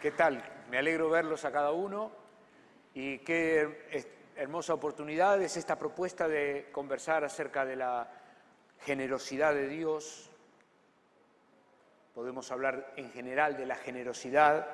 ¿Qué 0.00 0.12
tal? 0.12 0.44
Me 0.70 0.78
alegro 0.78 1.10
verlos 1.10 1.44
a 1.44 1.50
cada 1.50 1.72
uno 1.72 2.12
y 2.94 3.18
qué 3.18 4.06
hermosa 4.36 4.72
oportunidad 4.72 5.42
es 5.42 5.56
esta 5.56 5.76
propuesta 5.76 6.28
de 6.28 6.68
conversar 6.70 7.24
acerca 7.24 7.64
de 7.64 7.74
la 7.74 8.08
generosidad 8.82 9.54
de 9.54 9.66
Dios. 9.66 10.30
Podemos 12.14 12.48
hablar 12.52 12.92
en 12.94 13.10
general 13.10 13.56
de 13.56 13.66
la 13.66 13.74
generosidad 13.74 14.68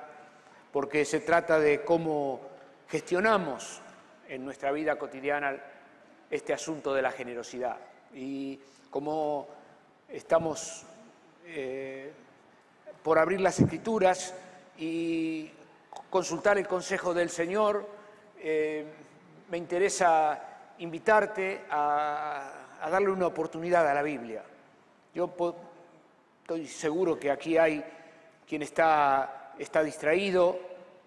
porque 0.70 1.06
se 1.06 1.20
trata 1.20 1.58
de 1.58 1.82
cómo 1.84 2.42
gestionamos 2.90 3.80
en 4.28 4.44
nuestra 4.44 4.72
vida 4.72 4.98
cotidiana 4.98 5.56
este 6.30 6.52
asunto 6.52 6.92
de 6.92 7.00
la 7.00 7.12
generosidad 7.12 7.78
y 8.12 8.60
cómo 8.90 9.48
estamos 10.06 10.84
eh, 11.46 12.12
por 13.02 13.18
abrir 13.18 13.40
las 13.40 13.58
escrituras 13.58 14.34
y 14.78 15.50
consultar 16.10 16.58
el 16.58 16.66
consejo 16.66 17.14
del 17.14 17.30
Señor. 17.30 17.88
Eh, 18.38 18.84
me 19.50 19.58
interesa 19.58 20.74
invitarte 20.78 21.64
a, 21.70 22.50
darle 22.90 23.10
una 23.10 23.26
oportunidad 23.26 23.88
a 23.88 23.94
la 23.94 24.02
Biblia. 24.02 24.42
Yo 25.14 25.34
estoy 26.42 26.66
seguro 26.66 27.18
que 27.18 27.30
aquí 27.30 27.56
hay 27.56 27.84
quien 28.46 28.62
está, 28.62 29.52
está 29.58 29.82
distraído 29.82 30.58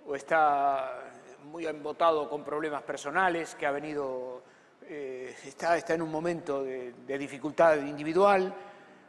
o 0.08 0.16
está 0.16 1.03
muy 1.52 1.66
embotado 1.66 2.30
con 2.30 2.44
problemas 2.44 2.84
personales, 2.84 3.55
que 3.55 3.66
ha 3.66 3.72
venido, 3.72 4.41
eh, 4.84 5.36
está, 5.45 5.77
está 5.77 5.94
en 5.94 6.02
un 6.02 6.11
momento 6.11 6.63
de, 6.63 6.94
de 6.94 7.17
dificultad 7.17 7.77
individual 7.77 8.53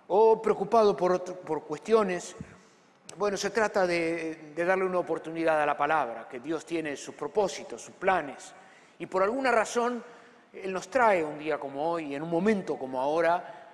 o 0.08 0.42
preocupado 0.42 0.96
por, 0.96 1.22
por 1.22 1.64
cuestiones 1.64 2.36
bueno, 3.18 3.36
se 3.36 3.50
trata 3.50 3.84
de, 3.84 4.52
darle 4.56 4.84
una 4.84 5.00
oportunidad 5.00 5.60
a 5.60 5.66
la 5.66 5.76
palabra, 5.76 6.28
que 6.28 6.38
Dios 6.38 6.64
tiene 6.64 6.94
sus 6.96 7.16
propósitos, 7.16 7.82
sus 7.82 7.94
planes. 7.94 8.54
Y 9.00 9.06
por 9.06 9.24
alguna 9.24 9.50
razón, 9.50 10.04
Él 10.52 10.72
nos 10.72 10.88
trae 10.88 11.24
un 11.24 11.36
día 11.36 11.58
como 11.58 11.90
hoy, 11.90 12.14
en 12.14 12.22
un 12.22 12.30
momento 12.30 12.78
como 12.78 13.00
ahora, 13.00 13.70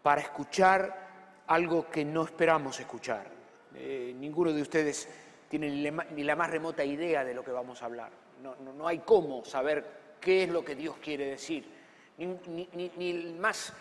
para 0.00 0.20
escuchar 0.20 1.42
algo 1.48 1.90
que 1.90 2.04
no 2.04 2.22
esperamos 2.22 2.78
escuchar. 2.78 3.26
Eh, 3.74 4.14
ninguno 4.16 4.52
de 4.52 4.62
ustedes 4.62 5.08
tiene 5.48 5.68
ni 5.70 6.22
la 6.22 6.36
más 6.36 6.50
remota 6.50 6.84
idea 6.84 7.24
de 7.24 7.34
lo 7.34 7.44
que 7.44 7.50
vamos 7.50 7.82
a 7.82 7.86
hablar. 7.86 8.10
No, 8.42 8.86
hay 8.86 8.98
cómo 8.98 9.44
saber 9.44 9.84
qué 10.20 10.44
es 10.44 10.50
lo 10.50 10.64
que 10.64 10.76
Dios 10.76 10.98
quiere 11.02 11.26
decir. 11.26 11.68
Ni, 12.18 13.10
el 13.10 13.34
más 13.34 13.72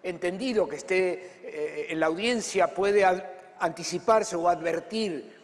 entendido 0.00 0.68
que 0.68 0.76
esté 0.76 1.40
eh, 1.42 1.86
en 1.90 1.98
la 1.98 2.06
audiencia 2.06 2.72
puede 2.72 3.04
anticiparse 3.60 4.36
o 4.36 4.48
advertir 4.48 5.38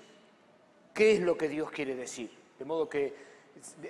qué 0.92 1.12
es 1.12 1.20
lo 1.20 1.36
que 1.36 1.48
Dios 1.48 1.70
quiere 1.70 1.94
decir. 1.94 2.30
De 2.58 2.64
modo 2.64 2.88
que 2.88 3.14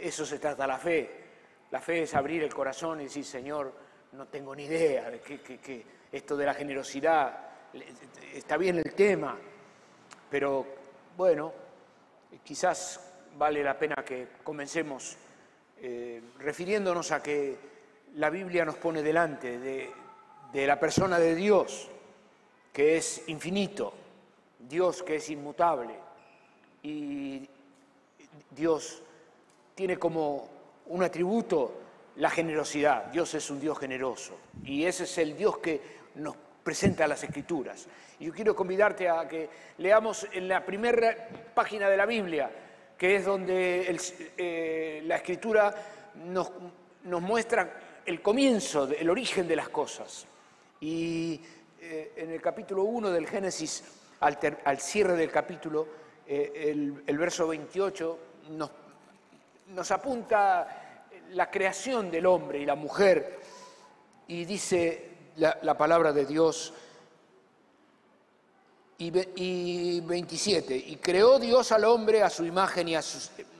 eso 0.00 0.27
se 0.27 0.38
trata 0.38 0.66
la 0.66 0.78
fe. 0.78 1.24
La 1.70 1.80
fe 1.80 2.02
es 2.02 2.14
abrir 2.14 2.42
el 2.42 2.52
corazón 2.52 3.00
y 3.00 3.04
decir, 3.04 3.24
Señor, 3.24 3.72
no 4.12 4.27
tengo 4.27 4.54
ni 4.54 4.64
idea 4.64 5.10
de 5.10 5.20
que, 5.20 5.84
esto 6.10 6.36
de 6.36 6.47
la 6.47 6.54
generosidad, 6.54 7.38
está 8.32 8.56
bien 8.56 8.78
el 8.78 8.94
tema, 8.94 9.36
pero 10.30 10.66
bueno, 11.16 11.52
quizás 12.42 13.00
vale 13.36 13.62
la 13.62 13.78
pena 13.78 13.97
que 14.04 14.28
comencemos 14.42 15.16
eh, 15.78 16.22
refiriéndonos 16.38 17.12
a 17.12 17.22
que 17.22 17.56
la 18.14 18.30
Biblia 18.30 18.64
nos 18.64 18.77
pone 18.77 19.02
delante 19.02 19.58
de 19.58 20.66
la 20.66 20.80
persona 20.80 21.19
de 21.19 21.34
Dios, 21.34 21.91
que 22.72 22.97
es 22.97 23.28
infinito, 23.28 23.92
Dios 24.69 25.03
que 25.03 25.17
es 25.17 25.31
inmutable 25.31 25.95
y 26.83 27.48
Dios 28.50 29.03
tiene 29.75 29.98
como 29.98 30.48
un 30.86 31.03
atributo 31.03 31.72
la 32.17 32.31
generosidad. 32.31 33.06
Dios 33.06 33.34
es 33.34 33.50
un 33.50 33.60
Dios 33.60 33.78
generoso 33.78 34.37
y 34.65 34.84
ese 34.84 35.04
es 35.04 35.19
el 35.19 35.37
Dios 35.37 35.59
que 35.59 35.81
nos 36.16 36.37
presenta 36.62 37.06
las 37.06 37.22
Escrituras. 37.22 37.87
Y 38.19 38.27
yo 38.27 38.32
quiero 38.32 38.56
convidarte 38.56 39.09
a 39.09 39.28
que 39.28 39.49
leamos 39.78 40.27
en 40.32 40.49
la 40.49 40.65
primera 40.65 41.28
página 41.54 41.88
de 41.88 41.97
la 41.97 42.06
Biblia, 42.06 42.50
que 42.98 43.16
es 43.16 43.25
donde 43.25 43.97
eh, 44.37 45.03
la 45.04 45.16
Escritura 45.16 45.75
nos, 46.25 46.50
muestra 47.04 48.00
el 48.04 48.22
comienzo, 48.22 48.88
el 48.88 49.09
origen 49.10 49.47
de 49.47 49.56
las 49.56 49.69
cosas. 49.69 50.27
Y 50.81 51.41
eh, 51.81 52.12
en 52.16 52.31
el 52.31 52.41
capítulo 52.41 52.84
1 52.84 53.10
del 53.10 53.27
Génesis 53.28 53.84
al, 54.21 54.81
cierre 54.81 55.15
del 55.16 55.31
capítulo, 55.31 55.87
eh, 56.27 56.72
el, 57.06 57.19
verso 57.19 57.49
28 57.49 58.19
nos, 58.50 59.91
apunta 59.91 61.04
la 61.32 61.50
creación 61.50 62.10
del 62.10 62.27
hombre 62.27 62.60
y 62.60 62.66
la 62.66 62.75
mujer 62.75 63.41
y 64.28 64.44
dice 64.44 65.10
la, 65.37 65.77
palabra 65.77 66.12
de 66.12 66.25
Dios 66.25 66.72
y, 68.99 70.00
27, 70.00 70.77
y 70.77 70.97
creó 70.97 71.38
Dios 71.38 71.71
al 71.72 71.84
hombre 71.84 72.22
a 72.22 72.31
su 72.31 72.44
imagen 72.44 72.88
y 72.88 72.97
a, 72.97 73.03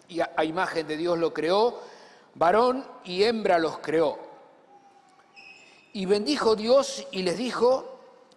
y 0.09 0.21
a 0.21 0.44
imagen 0.44 0.87
de 0.87 0.97
Dios 0.97 1.19
lo 1.19 1.34
creó, 1.34 1.81
varón 2.34 2.87
y 3.05 3.23
hembra 3.25 3.59
los 3.59 3.78
creó. 3.78 4.19
Y 5.93 6.06
bendijo 6.06 6.56
Dios 6.56 7.06
y 7.11 7.23
les 7.23 7.38
dijo, 7.38 7.96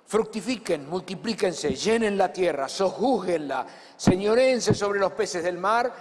fructifiquen, 0.10 0.90
multiplíquense, 0.90 1.76
llenen 1.76 2.18
la 2.18 2.34
tierra, 2.34 2.68
sojúguenla, 2.68 3.68
señorense 3.96 4.74
sobre 4.74 5.00
los 5.00 5.12
peces 5.12 5.44
del 5.44 5.60
mar 5.60 5.94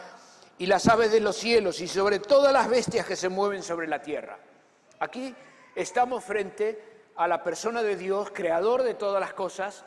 y 0.57 0.65
las 0.65 0.89
aves 0.89 1.13
de 1.13 1.21
los 1.21 1.37
cielos 1.37 1.79
y 1.83 1.89
sobre 1.89 2.19
todas 2.19 2.51
las 2.51 2.71
bestias 2.71 3.05
que 3.05 3.17
se 3.17 3.29
mueven 3.29 3.63
sobre 3.63 3.87
la 3.87 4.01
tierra. 4.01 4.39
Aquí 5.01 5.35
estamos 5.75 6.25
frente 6.25 7.11
a 7.17 7.29
la 7.29 7.45
persona 7.45 7.83
de 7.83 7.97
Dios, 7.97 8.31
creador 8.33 8.83
de 8.83 8.95
todas 8.95 9.21
las 9.21 9.35
cosas, 9.35 9.85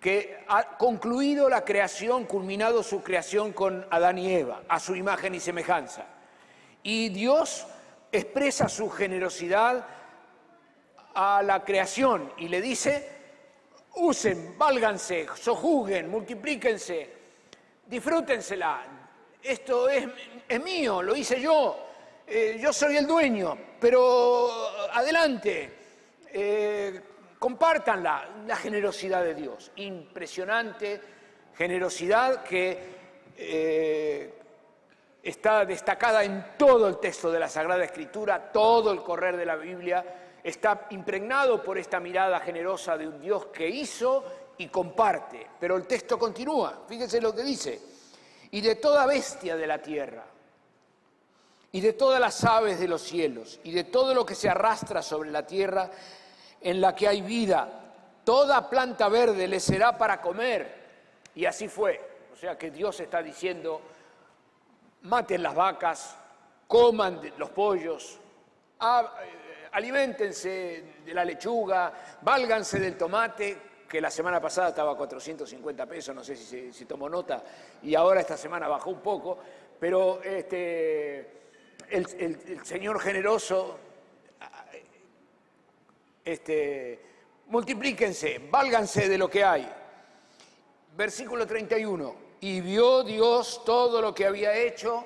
que 0.00 0.44
ha 0.46 0.78
concluido 0.78 1.48
la 1.48 1.64
creación, 1.64 2.26
culminado 2.26 2.84
su 2.84 3.02
creación 3.02 3.52
con 3.52 3.88
Adán 3.90 4.18
y 4.18 4.32
Eva, 4.32 4.62
a 4.68 4.78
su 4.78 4.94
imagen 4.94 5.34
y 5.34 5.40
semejanza. 5.40 6.06
Y 6.84 7.08
Dios 7.08 7.66
expresa 8.12 8.68
su 8.68 8.88
generosidad 8.88 9.84
a 11.12 11.42
la 11.42 11.64
creación 11.64 12.32
y 12.36 12.46
le 12.46 12.60
dice, 12.60 13.13
usen, 13.96 14.56
válganse, 14.58 15.26
sojuzguen, 15.34 16.10
multiplíquense, 16.10 17.10
disfrútensela. 17.86 18.82
Esto 19.42 19.88
es, 19.88 20.08
mío, 20.62 21.02
lo 21.02 21.14
hice 21.14 21.40
yo, 21.40 21.86
eh, 22.26 22.58
yo 22.60 22.72
soy 22.72 22.96
el 22.96 23.06
dueño, 23.06 23.56
pero 23.78 24.70
adelante, 24.92 25.70
eh, 26.32 27.00
compártanla, 27.38 28.28
la 28.46 28.56
generosidad 28.56 29.22
de 29.22 29.34
Dios, 29.34 29.70
impresionante 29.76 31.00
generosidad 31.56 32.42
que 32.42 32.78
eh, 33.36 34.34
está 35.22 35.64
destacada 35.64 36.24
en 36.24 36.56
todo 36.58 36.88
el 36.88 36.98
texto 36.98 37.30
de 37.30 37.38
la 37.38 37.48
Sagrada 37.48 37.84
Escritura, 37.84 38.52
todo 38.52 38.92
el 38.92 39.02
correr 39.02 39.36
de 39.36 39.46
la 39.46 39.56
Biblia 39.56 40.04
está 40.44 40.86
impregnado 40.90 41.62
por 41.62 41.78
esta 41.78 41.98
mirada 41.98 42.38
generosa 42.40 42.98
de 42.98 43.08
un 43.08 43.18
Dios 43.18 43.46
que 43.46 43.66
hizo 43.66 44.22
y 44.58 44.68
comparte. 44.68 45.46
Pero 45.58 45.76
el 45.76 45.86
texto 45.86 46.18
continúa, 46.18 46.82
fíjense 46.86 47.20
lo 47.20 47.34
que 47.34 47.42
dice, 47.42 47.80
y 48.50 48.60
de 48.60 48.76
toda 48.76 49.06
bestia 49.06 49.56
de 49.56 49.66
la 49.66 49.80
tierra, 49.80 50.24
y 51.72 51.80
de 51.80 51.94
todas 51.94 52.20
las 52.20 52.44
aves 52.44 52.78
de 52.78 52.86
los 52.86 53.00
cielos, 53.00 53.58
y 53.64 53.72
de 53.72 53.84
todo 53.84 54.14
lo 54.14 54.26
que 54.26 54.34
se 54.34 54.50
arrastra 54.50 55.02
sobre 55.02 55.30
la 55.30 55.46
tierra 55.46 55.90
en 56.60 56.80
la 56.80 56.94
que 56.94 57.08
hay 57.08 57.22
vida, 57.22 57.80
toda 58.22 58.68
planta 58.68 59.08
verde 59.08 59.48
le 59.48 59.58
será 59.58 59.96
para 59.96 60.20
comer. 60.20 60.84
Y 61.34 61.46
así 61.46 61.68
fue. 61.68 62.00
O 62.32 62.36
sea 62.36 62.56
que 62.58 62.70
Dios 62.70 63.00
está 63.00 63.22
diciendo, 63.22 63.80
maten 65.02 65.42
las 65.42 65.54
vacas, 65.54 66.16
coman 66.68 67.20
los 67.38 67.50
pollos, 67.50 68.18
aliméntense 69.74 70.84
de 71.04 71.14
la 71.14 71.24
lechuga, 71.24 71.92
válganse 72.22 72.78
del 72.78 72.96
tomate, 72.96 73.58
que 73.88 74.00
la 74.00 74.10
semana 74.10 74.40
pasada 74.40 74.68
estaba 74.68 74.92
a 74.92 74.96
450 74.96 75.86
pesos, 75.86 76.14
no 76.14 76.24
sé 76.24 76.36
si, 76.36 76.72
si 76.72 76.84
tomó 76.84 77.08
nota, 77.08 77.42
y 77.82 77.94
ahora 77.94 78.20
esta 78.20 78.36
semana 78.36 78.68
bajó 78.68 78.90
un 78.90 79.00
poco, 79.00 79.38
pero 79.78 80.22
este, 80.22 81.28
el, 81.90 82.64
Señor 82.64 83.00
generoso, 83.00 83.78
este, 86.24 87.00
multiplíquense, 87.48 88.40
válganse 88.50 89.08
de 89.08 89.18
lo 89.18 89.28
que 89.28 89.44
hay. 89.44 89.68
Versículo 90.96 91.46
31, 91.46 92.16
y 92.40 92.60
vio 92.60 93.02
Dios 93.02 93.64
todo 93.64 94.00
lo 94.00 94.14
que 94.14 94.26
había 94.26 94.56
hecho, 94.56 95.04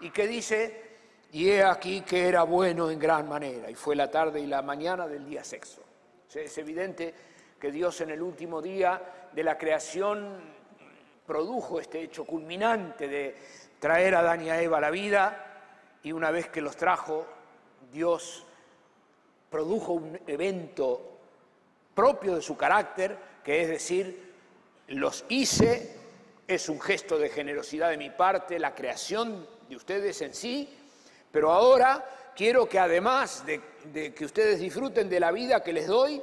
y 0.00 0.10
que 0.10 0.26
dice, 0.26 0.83
y 1.34 1.50
he 1.50 1.64
aquí 1.64 2.02
que 2.02 2.28
era 2.28 2.44
bueno 2.44 2.92
en 2.92 2.98
gran 3.00 3.28
manera, 3.28 3.68
y 3.68 3.74
fue 3.74 3.96
la 3.96 4.08
tarde 4.08 4.38
y 4.38 4.46
la 4.46 4.62
mañana 4.62 5.08
del 5.08 5.26
día 5.26 5.42
sexto. 5.42 5.82
es 6.32 6.58
evidente 6.58 7.12
que 7.58 7.72
Dios 7.72 8.00
en 8.02 8.10
el 8.10 8.22
último 8.22 8.62
día 8.62 9.30
de 9.32 9.42
la 9.42 9.58
creación 9.58 10.38
produjo 11.26 11.80
este 11.80 12.00
hecho 12.02 12.24
culminante 12.24 13.08
de 13.08 13.36
traer 13.80 14.14
a 14.14 14.20
Adán 14.20 14.44
y 14.44 14.50
a 14.50 14.62
Eva 14.62 14.78
a 14.78 14.82
la 14.82 14.90
vida, 14.90 15.64
y 16.04 16.12
una 16.12 16.30
vez 16.30 16.50
que 16.50 16.60
los 16.60 16.76
trajo, 16.76 17.26
Dios 17.92 18.46
produjo 19.50 19.94
un 19.94 20.16
evento 20.28 21.18
propio 21.96 22.36
de 22.36 22.42
su 22.42 22.56
carácter, 22.56 23.18
que 23.42 23.60
es 23.60 23.68
decir, 23.68 24.34
los 24.86 25.24
hice, 25.28 25.96
es 26.46 26.68
un 26.68 26.80
gesto 26.80 27.18
de 27.18 27.28
generosidad 27.28 27.90
de 27.90 27.96
mi 27.96 28.10
parte, 28.10 28.60
la 28.60 28.76
creación 28.76 29.48
de 29.68 29.74
ustedes 29.74 30.22
en 30.22 30.32
sí, 30.32 30.78
pero 31.34 31.50
ahora 31.50 32.32
quiero 32.32 32.68
que 32.68 32.78
además 32.78 33.44
de, 33.44 34.14
que 34.14 34.24
ustedes 34.24 34.60
disfruten 34.60 35.08
de 35.08 35.18
la 35.18 35.32
vida 35.32 35.64
que 35.64 35.72
les 35.72 35.88
doy, 35.88 36.22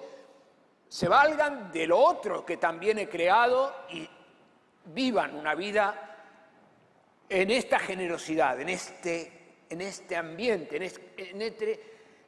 se 0.87 1.09
valgan 1.09 1.69
de 1.69 1.85
lo 1.85 1.99
otro 1.99 2.45
que 2.45 2.55
también 2.55 2.97
he 2.97 3.09
creado 3.09 3.75
y 3.89 4.09
vivan 4.85 5.35
una 5.35 5.53
vida 5.53 6.15
en 7.27 7.51
esta 7.51 7.77
generosidad, 7.77 8.61
en 8.61 8.69
este, 8.69 9.65
en 9.69 9.81
este 9.81 10.15
ambiente, 10.15 10.77
en 10.77 11.41
este, 11.41 11.83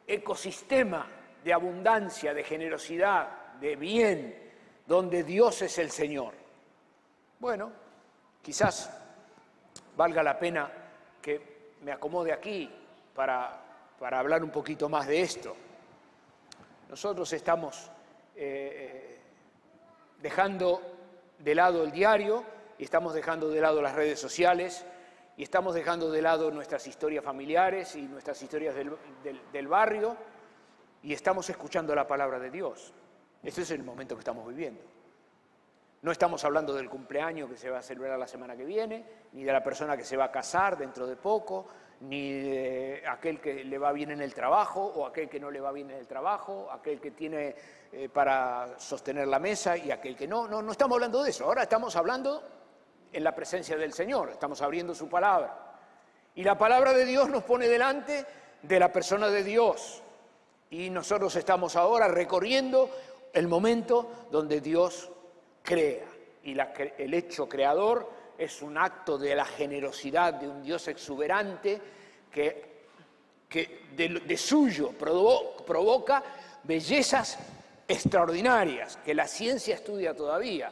ecosistema 0.05 1.07
de 1.41 1.53
abundancia, 1.53 2.33
de 2.33 2.43
generosidad, 2.43 3.53
de 3.61 3.77
bien, 3.77 4.51
donde 4.85 5.23
Dios 5.23 5.61
es 5.61 5.77
el 5.77 5.89
Señor. 5.89 6.33
Bueno, 7.39 7.71
quizás 8.41 8.91
valga 9.95 10.21
la 10.21 10.37
pena 10.37 10.69
que 11.21 11.52
me 11.83 11.91
acomode 11.91 12.31
aquí 12.31 12.69
para, 13.13 13.61
para 13.99 14.19
hablar 14.19 14.43
un 14.43 14.51
poquito 14.51 14.89
más 14.89 15.07
de 15.07 15.21
esto. 15.21 15.55
Nosotros 16.89 17.31
estamos 17.33 17.89
eh, 18.35 19.19
dejando 20.21 20.81
de 21.39 21.55
lado 21.55 21.83
el 21.83 21.91
diario 21.91 22.43
y 22.77 22.83
estamos 22.83 23.13
dejando 23.13 23.49
de 23.49 23.61
lado 23.61 23.81
las 23.81 23.95
redes 23.95 24.19
sociales 24.19 24.85
y 25.35 25.43
estamos 25.43 25.73
dejando 25.75 26.11
de 26.11 26.21
lado 26.21 26.51
nuestras 26.51 26.85
historias 26.87 27.23
familiares 27.23 27.95
y 27.95 28.03
nuestras 28.03 28.41
historias 28.41 28.75
del, 28.75 29.67
barrio 29.67 30.15
y 31.01 31.13
estamos 31.13 31.49
escuchando 31.49 31.93
la 31.95 32.07
palabra 32.07 32.39
de 32.39 32.51
Dios. 32.51 32.93
Este 33.41 33.63
es 33.63 33.71
el 33.71 33.83
momento 33.83 34.15
que 34.15 34.19
estamos 34.19 34.47
viviendo. 34.47 34.81
No 36.03 36.11
estamos 36.11 36.43
hablando 36.43 36.73
del 36.73 36.89
cumpleaños 36.89 37.49
que 37.49 37.55
se 37.55 37.69
va 37.69 37.79
a 37.79 37.81
celebrar 37.81 38.19
la 38.19 38.27
semana 38.27 38.57
que 38.57 38.65
viene, 38.65 39.05
ni 39.31 39.45
de 39.45 39.53
la 39.53 39.63
persona 39.63 39.95
que 39.95 40.03
se 40.03 40.17
va 40.17 40.25
a 40.25 40.31
casar 40.31 40.77
dentro 40.77 41.07
de 41.07 41.15
poco, 41.15 41.65
ni 42.01 42.41
de 42.41 43.03
aquel 43.07 43.39
que 43.39 43.63
le 43.63 43.77
va 43.77 43.93
bien 43.93 44.11
en 44.11 44.21
el 44.21 44.33
trabajo 44.33 44.83
o 44.83 45.05
aquel 45.05 45.29
que 45.29 45.39
no 45.39 45.49
le 45.49 45.61
va 45.61 45.71
bien 45.71 45.91
en 45.91 45.97
el 45.97 46.05
trabajo, 46.05 46.69
aquel 46.69 46.99
que 46.99 47.11
tiene 47.11 47.55
eh, 47.89 48.09
para 48.09 48.77
sostener 48.77 49.29
la 49.29 49.39
mesa 49.39 49.77
y 49.77 49.91
aquel 49.91 50.17
que 50.17 50.27
no. 50.27 50.45
No, 50.45 50.61
no 50.61 50.73
estamos 50.73 50.97
hablando 50.97 51.23
de 51.23 51.29
eso. 51.29 51.45
Ahora 51.45 51.63
estamos 51.63 51.95
hablando 51.95 52.43
en 53.13 53.23
la 53.23 53.33
presencia 53.33 53.77
del 53.77 53.93
Señor, 53.93 54.31
estamos 54.31 54.61
abriendo 54.61 54.93
su 54.93 55.07
palabra. 55.07 55.57
Y 56.35 56.43
la 56.43 56.57
palabra 56.57 56.91
de 56.91 57.05
Dios 57.05 57.29
nos 57.29 57.45
pone 57.45 57.69
delante 57.69 58.25
de 58.61 58.77
la 58.77 58.91
persona 58.91 59.29
de 59.29 59.41
Dios. 59.41 60.03
Y 60.69 60.89
nosotros 60.89 61.33
estamos 61.37 61.77
ahora 61.77 62.09
recorriendo 62.09 62.89
el 63.31 63.47
momento 63.47 64.27
donde 64.29 64.59
Dios 64.59 65.12
crea. 65.63 66.05
Y 66.43 66.55
el 66.97 67.13
hecho 67.13 67.47
creador 67.47 68.11
es 68.37 68.61
un 68.61 68.77
acto 68.77 69.17
de 69.17 69.35
la 69.35 69.45
generosidad 69.45 70.33
de 70.33 70.47
un 70.47 70.61
Dios 70.61 70.87
exuberante 70.87 71.81
que, 72.31 72.73
de, 73.95 74.37
suyo 74.37 74.91
provoca 74.91 76.23
bellezas 76.63 77.37
extraordinarias 77.87 78.97
que 78.97 79.13
la 79.13 79.27
ciencia 79.27 79.75
estudia 79.75 80.15
todavía 80.15 80.71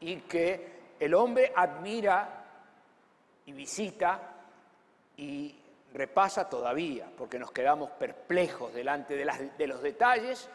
y 0.00 0.16
que 0.16 0.78
el 1.00 1.14
hombre 1.14 1.52
admira 1.54 2.44
y 3.46 3.52
visita 3.52 4.20
y 5.16 5.54
repasa 5.94 6.48
todavía, 6.48 7.06
porque 7.16 7.38
nos 7.38 7.50
quedamos 7.50 7.90
perplejos 7.90 8.72
delante 8.74 9.16
de, 9.16 9.66
los 9.66 9.82
detalles 9.82 10.48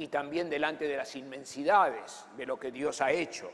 y 0.00 0.08
también 0.08 0.48
delante 0.48 0.88
de 0.88 0.96
las 0.96 1.14
inmensidades 1.14 2.24
de 2.34 2.46
lo 2.46 2.58
que 2.58 2.72
Dios 2.72 3.02
ha 3.02 3.12
hecho. 3.12 3.50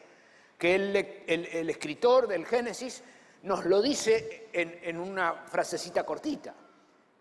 Que 0.56 0.76
el, 0.76 1.68
escritor 1.68 2.28
del 2.28 2.46
Génesis 2.46 3.02
nos 3.42 3.64
lo 3.64 3.82
dice 3.82 4.48
en, 4.52 4.96
una 4.96 5.34
frasecita 5.34 6.04
cortita, 6.04 6.54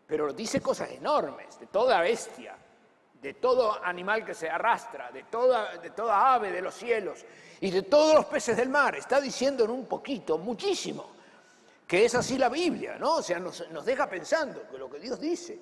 pero 0.06 0.31
dice 0.31 0.62
cosas 0.62 0.92
enormes, 0.92 1.60
de 1.60 1.66
toda 1.66 2.01
bestia, 2.01 2.56
de 3.19 3.33
todo 3.33 3.83
animal 3.83 4.24
que 4.24 4.36
se 4.36 4.48
arrastra, 4.48 5.12
de 5.12 5.24
toda, 5.24 5.75
de 5.78 5.89
toda 5.89 6.36
ave 6.36 6.51
de 6.51 6.62
los 6.62 6.75
cielos 6.75 7.25
y 7.60 7.71
de 7.71 7.81
todos 7.81 8.13
los 8.13 8.25
peces 8.25 8.56
del 8.56 8.69
mar. 8.69 8.95
Está 8.95 9.19
diciendo 9.19 9.63
en 9.63 9.71
un 9.71 9.88
poquito, 9.88 10.38
muchísimo, 10.38 11.10
que 11.88 12.06
es 12.06 12.13
así 12.13 12.38
la 12.38 12.50
Biblia, 12.50 12.98
¿no? 13.00 13.16
O 13.16 13.24
sea, 13.24 13.39
nos, 13.39 13.68
nos 13.71 13.86
deja 13.86 14.07
pensando 14.07 14.69
que 14.69 14.78
lo 14.78 14.88
que 14.88 15.00
Dios 15.00 15.19
dice 15.19 15.60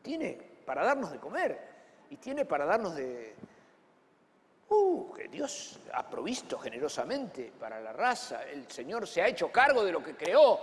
tiene 0.00 0.38
para 0.64 0.82
darnos 0.84 1.12
de 1.12 1.18
comer 1.18 1.73
y 2.10 2.16
tiene 2.16 2.44
para 2.44 2.64
darnos 2.64 2.94
de... 2.94 3.34
Uh, 4.68 5.12
que 5.12 5.28
Dios 5.28 5.78
ha 5.92 6.08
provisto 6.08 6.58
generosamente 6.58 7.52
para 7.60 7.80
la 7.80 7.92
raza. 7.92 8.44
El 8.44 8.70
Señor 8.70 9.06
se 9.06 9.22
ha 9.22 9.28
hecho 9.28 9.52
cargo 9.52 9.84
de 9.84 9.92
lo 9.92 10.02
que 10.02 10.16
creó. 10.16 10.58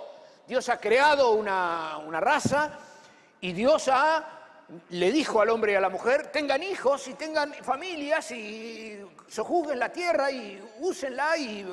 Dios 0.47 0.67
ha 0.69 0.77
creado 0.79 1.31
una, 1.31 1.99
una 1.99 2.19
raza 2.19 2.79
y 3.39 3.53
Dios 3.53 3.89
le 4.89 5.11
dijo 5.11 5.41
al 5.41 5.49
hombre 5.49 5.73
y 5.73 5.75
a 5.75 5.81
la 5.81 5.89
mujer, 5.89 6.31
tengan 6.31 6.63
hijos 6.63 7.07
y 7.07 7.13
tengan 7.13 7.53
familias 7.53 8.31
y 8.31 8.99
sojuzguen 9.27 9.79
la 9.79 9.91
tierra 9.91 10.31
y 10.31 10.61
úsenla 10.79 11.37
y 11.37 11.65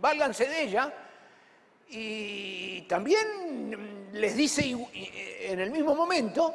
válganse 0.00 0.46
de 0.46 0.62
ella. 0.62 0.92
Y 1.88 2.82
también 2.82 4.10
les 4.12 4.36
dice 4.36 4.76
en 5.42 5.60
el 5.60 5.70
mismo 5.70 5.94
momento 5.94 6.54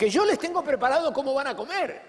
que 0.00 0.08
yo 0.08 0.24
les 0.24 0.38
tengo 0.38 0.64
preparado 0.64 1.12
cómo 1.12 1.34
van 1.34 1.48
a 1.48 1.54
comer. 1.54 2.00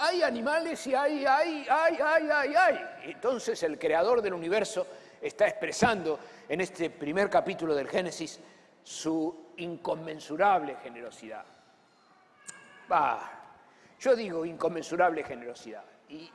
Hay 0.00 0.22
animales 0.22 0.84
y 0.88 0.94
hay, 0.94 1.24
hay, 1.24 1.64
hay, 1.70 1.98
hay, 2.02 2.28
hay, 2.28 2.54
hay. 2.56 2.80
Entonces 3.04 3.62
el 3.62 3.78
creador 3.78 4.20
del 4.20 4.34
universo 4.34 4.84
está 5.22 5.46
expresando 5.46 6.18
en 6.48 6.60
este 6.60 6.90
primer 6.90 7.30
capítulo 7.30 7.72
del 7.72 7.88
Génesis 7.88 8.40
su 8.82 9.52
inconmensurable 9.58 10.76
generosidad 10.82 11.44
yo 14.00 14.14
digo 14.14 14.44
inconmensurable 14.44 15.24
generosidad. 15.24 15.84
Y, 16.08 16.30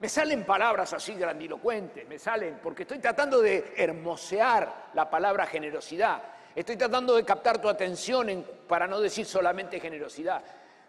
me 0.00 0.08
salen 0.08 0.44
palabras 0.44 0.92
así 0.92 1.14
grandilocuentes, 1.14 2.06
me 2.06 2.20
salen, 2.20 2.60
porque 2.62 2.82
estoy 2.82 3.00
tratando 3.00 3.40
de 3.40 3.74
hermosear 3.76 4.90
la 4.94 5.10
palabra 5.10 5.44
generosidad. 5.46 6.22
Estoy 6.54 6.76
tratando 6.76 7.14
de 7.14 7.24
captar 7.24 7.60
tu 7.60 7.68
atención 7.68 8.44
para 8.66 8.86
no 8.86 9.00
decir 9.00 9.26
solamente 9.26 9.80
generosidad. 9.80 10.42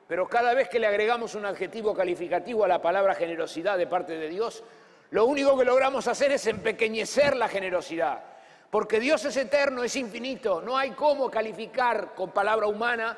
Pero 0.07 0.27
cada 0.27 0.53
vez 0.53 0.69
que 0.69 0.79
le 0.79 0.87
agregamos 0.87 1.35
un 1.35 1.45
adjetivo 1.45 1.93
calificativo 1.93 2.65
a 2.65 2.67
la 2.67 2.81
palabra 2.81 3.13
generosidad 3.13 3.77
de 3.77 3.85
parte 3.85 4.17
de 4.17 4.27
Dios, 4.27 4.63
lo 5.11 5.25
único 5.25 5.57
que 5.57 5.65
logramos 5.65 6.07
hacer 6.07 6.31
es 6.31 6.47
empequeñecer 6.47 7.35
la 7.35 7.47
generosidad. 7.47 8.23
Porque 8.71 8.99
Dios 8.99 9.23
es 9.25 9.37
eterno, 9.37 9.83
es 9.83 9.95
infinito, 9.95 10.61
no 10.61 10.77
hay 10.77 10.91
cómo 10.91 11.29
calificar 11.29 12.13
con 12.15 12.31
palabra 12.31 12.67
humana 12.67 13.17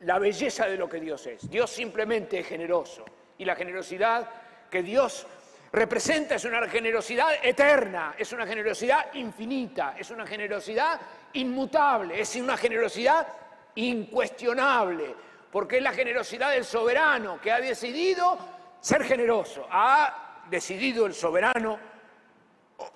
la 0.00 0.18
belleza 0.18 0.66
de 0.66 0.76
lo 0.76 0.88
que 0.88 1.00
Dios 1.00 1.26
es. 1.26 1.48
Dios 1.48 1.70
simplemente 1.70 2.40
es 2.40 2.46
generoso 2.46 3.04
y 3.38 3.44
la 3.44 3.54
generosidad 3.54 4.28
que 4.70 4.82
Dios 4.82 5.26
representa 5.72 6.34
es 6.34 6.44
una 6.44 6.68
generosidad 6.68 7.28
eterna, 7.42 8.14
es 8.18 8.32
una 8.32 8.46
generosidad 8.46 9.14
infinita, 9.14 9.94
es 9.98 10.10
una 10.10 10.26
generosidad 10.26 11.00
inmutable, 11.34 12.20
es 12.20 12.34
una 12.36 12.56
generosidad 12.56 13.26
incuestionable, 13.74 15.14
porque 15.50 15.78
es 15.78 15.82
la 15.82 15.92
generosidad 15.92 16.50
del 16.50 16.64
soberano 16.64 17.40
que 17.40 17.50
ha 17.50 17.60
decidido 17.60 18.38
ser 18.80 19.04
generoso, 19.04 19.66
ha 19.70 20.42
decidido 20.50 21.06
el 21.06 21.14
soberano 21.14 21.78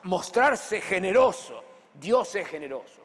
mostrarse 0.04 0.80
generoso, 0.80 1.62
Dios 1.94 2.34
es 2.34 2.48
generoso. 2.48 3.02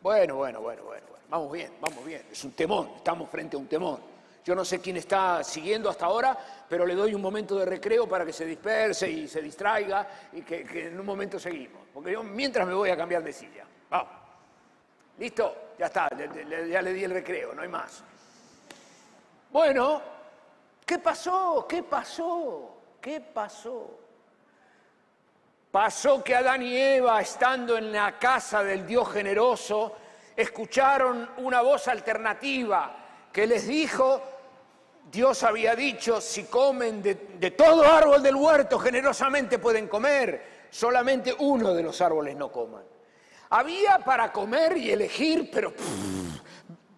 Bueno, 0.00 0.36
bueno, 0.36 0.60
bueno, 0.60 0.82
bueno. 0.82 1.06
Vamos 1.32 1.52
bien, 1.52 1.72
vamos 1.80 2.04
bien. 2.04 2.26
Es 2.30 2.44
un 2.44 2.52
temón, 2.52 2.90
estamos 2.96 3.30
frente 3.30 3.56
a 3.56 3.58
un 3.58 3.66
temón. 3.66 4.11
Yo 4.44 4.56
no 4.56 4.64
sé 4.64 4.80
quién 4.80 4.96
está 4.96 5.44
siguiendo 5.44 5.88
hasta 5.88 6.06
ahora, 6.06 6.36
pero 6.68 6.84
le 6.84 6.94
doy 6.94 7.14
un 7.14 7.22
momento 7.22 7.56
de 7.56 7.64
recreo 7.64 8.08
para 8.08 8.24
que 8.24 8.32
se 8.32 8.44
disperse 8.44 9.08
y 9.08 9.28
se 9.28 9.40
distraiga 9.40 10.08
y 10.32 10.42
que, 10.42 10.88
en 10.88 10.98
un 10.98 11.06
momento 11.06 11.38
seguimos. 11.38 11.82
Porque 11.94 12.12
yo 12.12 12.24
mientras 12.24 12.66
me 12.66 12.74
voy 12.74 12.90
a 12.90 12.96
cambiar 12.96 13.22
de 13.22 13.32
silla. 13.32 13.64
Vamos. 13.88 14.12
¿Listo? 15.18 15.74
Ya 15.78 15.86
está, 15.86 16.08
ya 16.68 16.82
le 16.82 16.92
di 16.92 17.04
el 17.04 17.12
recreo, 17.12 17.54
no 17.54 17.62
hay 17.62 17.68
más. 17.68 18.02
Bueno, 19.50 20.02
¿qué 20.84 20.98
pasó? 20.98 21.66
¿Qué 21.68 21.84
pasó? 21.84 22.76
¿Qué 23.00 23.20
pasó? 23.20 23.98
Pasó 25.70 26.22
que 26.22 26.34
Adán 26.34 26.62
y 26.62 26.76
Eva, 26.76 27.20
estando 27.20 27.78
en 27.78 27.92
la 27.92 28.18
casa 28.18 28.64
del 28.64 28.86
Dios 28.86 29.12
generoso, 29.12 29.96
escucharon 30.34 31.30
una 31.38 31.60
voz 31.60 31.86
alternativa 31.88 33.01
que 33.32 33.46
les 33.46 33.66
dijo, 33.66 34.20
Dios 35.10 35.42
había 35.42 35.74
dicho, 35.74 36.20
si 36.20 36.44
comen 36.44 37.02
de, 37.02 37.14
todo 37.50 37.84
árbol 37.84 38.22
del 38.22 38.36
huerto, 38.36 38.78
generosamente 38.78 39.58
pueden 39.58 39.88
comer, 39.88 40.66
solamente 40.70 41.34
uno 41.38 41.74
de 41.74 41.82
los 41.82 42.00
árboles 42.00 42.36
no 42.36 42.52
coman. 42.52 42.82
Había 43.50 43.98
para 43.98 44.32
comer 44.32 44.76
y 44.76 44.90
elegir, 44.90 45.50
pero, 45.52 45.72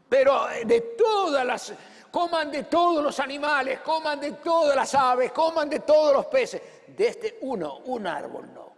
pero 0.08 0.46
de 0.64 0.80
todas 0.96 1.44
las, 1.44 1.72
coman 2.10 2.50
de 2.50 2.64
todos 2.64 3.02
los 3.02 3.18
animales, 3.18 3.80
coman 3.80 4.20
de 4.20 4.32
todas 4.32 4.76
las 4.76 4.94
aves, 4.94 5.32
coman 5.32 5.68
de 5.68 5.80
todos 5.80 6.12
los 6.12 6.26
peces. 6.26 6.62
De 6.86 7.08
este 7.08 7.38
uno, 7.40 7.78
un 7.86 8.06
árbol 8.06 8.54
no. 8.54 8.72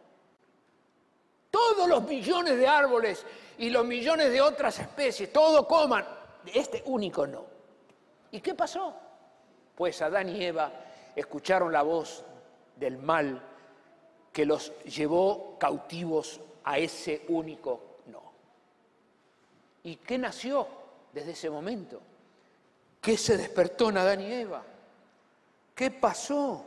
Todos 1.50 1.88
los 1.88 2.02
millones 2.04 2.56
de 2.56 2.66
árboles 2.66 3.24
y 3.58 3.68
los 3.68 3.84
millones 3.84 4.30
de 4.30 4.40
otras 4.40 4.78
especies, 4.78 5.30
todo 5.32 5.66
coman. 5.66 6.15
Este 6.54 6.82
único 6.86 7.26
no. 7.26 7.44
¿Y 8.30 8.40
qué 8.40 8.54
pasó? 8.54 8.94
Pues 9.74 10.00
Adán 10.02 10.28
y 10.28 10.44
Eva 10.44 10.72
escucharon 11.14 11.72
la 11.72 11.82
voz 11.82 12.24
del 12.76 12.98
mal 12.98 13.42
que 14.32 14.44
los 14.44 14.72
llevó 14.84 15.56
cautivos 15.58 16.40
a 16.64 16.78
ese 16.78 17.24
único 17.28 18.00
no. 18.06 18.22
¿Y 19.84 19.96
qué 19.96 20.18
nació 20.18 20.66
desde 21.12 21.32
ese 21.32 21.48
momento? 21.48 22.00
¿Qué 23.00 23.16
se 23.16 23.36
despertó 23.36 23.90
en 23.90 23.98
Adán 23.98 24.20
y 24.20 24.32
Eva? 24.32 24.62
¿Qué 25.74 25.90
pasó? 25.90 26.66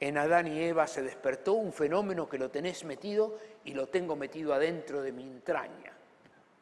En 0.00 0.18
Adán 0.18 0.46
y 0.46 0.60
Eva 0.60 0.86
se 0.86 1.02
despertó 1.02 1.54
un 1.54 1.72
fenómeno 1.72 2.28
que 2.28 2.38
lo 2.38 2.50
tenés 2.50 2.84
metido 2.84 3.38
y 3.64 3.74
lo 3.74 3.88
tengo 3.88 4.16
metido 4.16 4.52
adentro 4.52 5.02
de 5.02 5.12
mi 5.12 5.22
entraña 5.22 5.92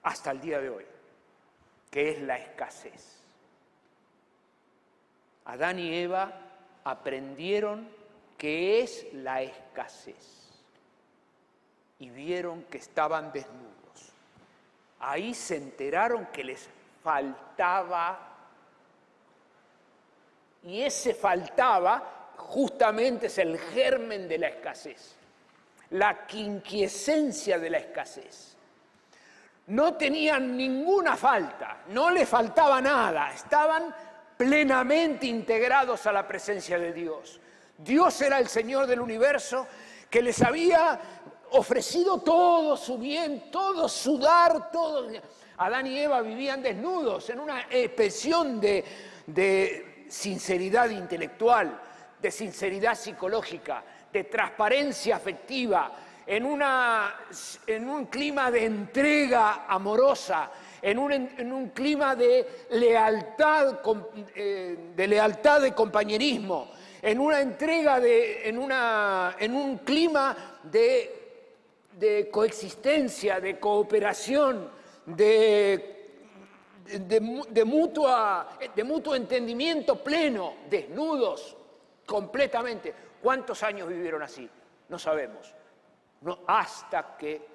hasta 0.02 0.30
el 0.30 0.40
día 0.40 0.61
de 0.61 0.71
hoy, 0.71 0.85
que 1.93 2.11
es 2.11 2.23
la 2.23 2.39
escasez. 2.39 3.21
Adán 5.45 5.79
y 5.79 5.95
Eva 5.95 6.33
aprendieron 6.83 7.89
qué 8.39 8.81
es 8.81 9.07
la 9.13 9.43
escasez 9.43 10.51
y 11.99 12.09
vieron 12.09 12.65
que 12.65 12.79
estaban 12.79 13.31
desnudos. 13.31 14.13
Ahí 15.01 15.35
se 15.35 15.57
enteraron 15.57 16.27
que 16.33 16.43
les 16.43 16.67
faltaba 17.05 18.31
y 20.65 20.81
ese 20.81 21.13
faltaba 21.13 22.33
justamente 22.39 23.27
es 23.27 23.37
el 23.37 23.59
germen 23.59 24.27
de 24.29 24.39
la 24.39 24.49
escasez, 24.49 25.15
la 25.91 26.27
quinquiesencia 26.27 27.59
de 27.59 27.69
la 27.69 27.79
escasez. 27.79 28.51
No 29.73 29.95
tenían 29.95 30.55
ninguna 30.55 31.17
falta, 31.17 31.79
no 31.88 32.11
les 32.11 32.29
faltaba 32.29 32.79
nada, 32.79 33.33
estaban 33.33 33.95
plenamente 34.37 35.26
integrados 35.26 36.07
a 36.07 36.12
la 36.12 36.29
presencia 36.29 36.79
de 36.79 36.93
Dios. 36.93 37.41
Dios 37.79 38.21
era 38.21 38.38
el 38.38 38.49
Señor 38.49 38.87
del 38.87 39.00
universo 39.00 39.67
que 40.11 40.21
les 40.21 40.43
había 40.43 41.00
ofrecido 41.52 42.21
todo 42.21 42.76
su 42.76 42.99
bien, 42.99 43.50
todo 43.50 43.88
su 43.88 44.19
dar, 44.19 44.71
todo. 44.71 45.09
Adán 45.57 45.87
y 45.87 46.00
Eva 46.00 46.21
vivían 46.21 46.62
desnudos 46.62 47.31
en 47.31 47.41
una 47.41 47.62
expresión 47.71 48.61
de 48.61 50.05
sinceridad 50.07 50.91
intelectual, 50.91 51.81
de 52.21 52.31
sinceridad 52.31 52.95
psicológica, 52.95 53.83
de 54.12 54.25
transparencia 54.25 55.17
afectiva, 55.17 55.91
en, 56.26 56.45
una, 56.45 57.14
en 57.67 57.88
un 57.88 58.07
clima 58.07 58.50
de 58.50 58.64
entrega 58.64 59.67
amorosa, 59.67 60.50
en 60.81 60.99
un, 60.99 61.71
clima 61.75 62.17
de 62.17 62.67
lealtad, 62.71 63.81
eh, 64.35 64.76
de 64.97 65.07
lealtad 65.07 65.61
de 65.61 65.73
compañerismo, 65.73 66.71
en 67.00 67.21
una 67.21 67.41
entrega 67.41 68.00
de, 68.00 68.49
en, 68.49 68.59
una, 68.59 69.37
en 69.38 69.55
un 69.55 69.79
clima 69.79 70.59
de, 70.62 71.23
de 71.99 72.29
coexistencia, 72.31 73.41
de 73.41 73.59
cooperación, 73.59 74.71
de, 75.07 75.93
de, 76.85 77.64
mutua, 77.64 78.59
de 78.75 78.85
mutuo 78.85 79.14
entendimiento 79.14 80.02
pleno, 80.02 80.55
desnudos, 80.69 81.57
completamente. 82.07 82.95
¿Cuántos 83.23 83.62
años 83.62 83.88
vivieron 83.88 84.23
así? 84.23 84.49
No 84.88 84.99
sabemos. 84.99 85.55
No, 86.23 86.38
hasta 86.47 87.17
que 87.17 87.47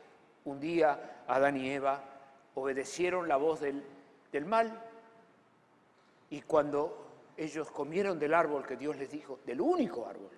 un 0.45 0.59
día 0.59 1.23
Adán 1.27 1.57
y 1.57 1.69
Eva 1.69 2.01
obedecieron 2.55 3.27
la 3.27 3.37
voz 3.37 3.61
del, 3.61 3.83
mal 4.45 4.83
y 6.29 6.41
cuando 6.41 7.05
ellos 7.35 7.71
comieron 7.71 8.19
del 8.19 8.33
árbol 8.33 8.65
que 8.65 8.75
Dios 8.75 8.97
les 8.97 9.09
dijo, 9.09 9.39
del 9.45 9.61
único 9.61 10.05
árbol, 10.05 10.31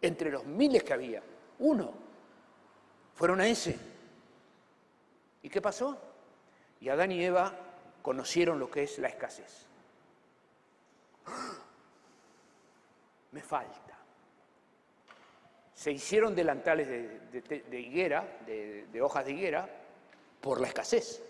entre 0.00 0.30
los 0.30 0.44
miles 0.44 0.82
que 0.82 0.92
había, 0.92 1.22
uno, 1.58 1.92
fueron 3.14 3.40
a 3.40 3.46
ese. 3.46 3.78
¿Y 5.42 5.48
qué 5.48 5.60
pasó? 5.60 5.98
Y 6.80 6.88
Adán 6.88 7.12
y 7.12 7.24
Eva 7.24 7.52
conocieron 8.02 8.58
lo 8.58 8.70
que 8.70 8.84
es 8.84 8.98
la 8.98 9.08
escasez. 9.08 9.66
Me 13.32 13.42
falta. 13.42 13.85
Se 15.86 15.92
hicieron 15.92 16.34
delantales 16.34 16.88
de, 16.88 17.80
higuera, 17.80 18.38
de 18.44 19.00
hojas 19.00 19.24
de 19.24 19.30
higuera, 19.30 19.68
por 20.40 20.60
la 20.60 20.66
escasez. 20.66 21.22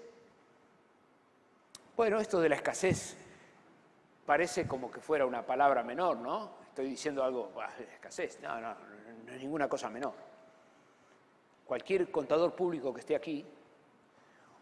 Bueno, 1.95 2.19
esto 2.19 2.41
de 2.41 2.49
la 2.49 2.55
escasez 2.55 3.19
parece 4.25 4.67
como 4.67 4.91
que 4.91 5.03
fuera 5.03 5.27
una 5.27 5.45
palabra 5.45 5.83
menor, 5.83 6.17
¿no? 6.17 6.53
Estoy 6.69 6.89
diciendo 6.89 7.23
algo, 7.23 7.53
escasez, 7.93 8.41
no, 8.41 8.59
no, 8.59 8.75
no 9.27 9.33
es 9.35 9.39
ninguna 9.39 9.69
cosa 9.69 9.91
menor. 9.91 10.15
Cualquier 11.67 12.11
contador 12.11 12.55
público 12.55 12.95
que 12.95 13.01
esté 13.01 13.15
aquí, 13.15 13.45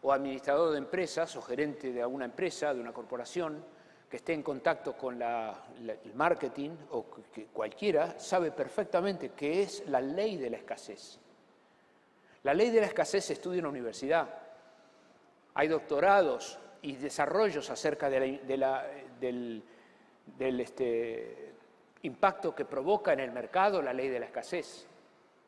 o 0.01 0.11
administrador 0.11 0.73
de 0.73 0.79
empresas, 0.79 1.33
o 1.37 1.41
gerente 1.41 1.93
de 1.93 2.01
alguna 2.01 2.25
empresa, 2.25 2.73
de 2.73 2.81
una 2.81 2.91
corporación, 2.91 3.63
que 4.09 4.17
esté 4.17 4.33
en 4.33 4.43
contacto 4.43 4.95
con 4.95 5.21
el 5.21 6.13
marketing, 6.13 6.71
o 6.91 7.05
que 7.33 7.45
cualquiera, 7.47 8.19
sabe 8.19 8.51
perfectamente 8.51 9.31
qué 9.35 9.63
es 9.63 9.87
la 9.87 9.99
ley 9.99 10.37
de 10.37 10.49
la 10.49 10.57
escasez. 10.57 11.19
La 12.43 12.53
ley 12.53 12.69
de 12.69 12.81
la 12.81 12.87
escasez 12.87 13.25
se 13.25 13.33
estudia 13.33 13.57
en 13.57 13.63
la 13.63 13.69
universidad. 13.69 14.29
Hay 15.55 15.67
doctorados 15.67 16.59
y 16.83 16.95
desarrollos 16.95 17.71
acerca 17.71 18.07
del, 18.07 19.63
este, 20.39 21.53
impacto 22.03 22.53
que 22.53 22.65
provoca 22.65 23.13
en 23.13 23.21
el 23.21 23.31
mercado 23.31 23.81
la 23.81 23.93
ley 23.93 24.09
de 24.09 24.19
la 24.19 24.27
escasez. 24.27 24.85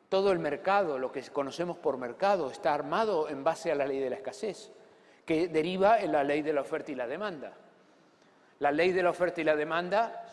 Todo 0.09 0.31
el 0.31 0.39
mercado, 0.39 0.97
lo 0.97 1.11
que 1.11 1.21
conocemos 1.29 1.77
por 1.77 1.97
mercado, 1.97 2.49
está 2.49 2.73
armado 2.73 3.29
en 3.29 3.43
base 3.43 3.71
a 3.71 3.75
la 3.75 3.85
ley 3.85 3.99
de 3.99 4.09
la 4.09 4.15
escasez, 4.15 4.71
que 5.23 5.47
deriva 5.49 5.99
en 5.99 6.13
la 6.13 6.23
ley 6.23 6.41
de 6.41 6.53
la 6.53 6.61
oferta 6.61 6.91
y 6.91 6.95
la 6.95 7.05
demanda. 7.05 7.53
La 8.59 8.71
ley 8.71 8.91
de 8.91 9.03
la 9.03 9.11
oferta 9.11 9.41
y 9.41 9.43
la 9.43 9.55
demanda 9.55 10.23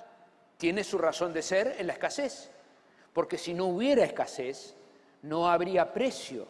tiene 0.57 0.85
su 0.85 0.99
razón 0.99 1.33
de 1.33 1.43
ser 1.43 1.77
en 1.79 1.87
la 1.87 1.93
escasez, 1.93 2.51
porque 3.13 3.39
si 3.39 3.55
no 3.55 3.67
hubiera 3.67 4.05
escasez, 4.05 4.75
no 5.23 5.49
habría 5.49 5.93
precio 5.93 6.47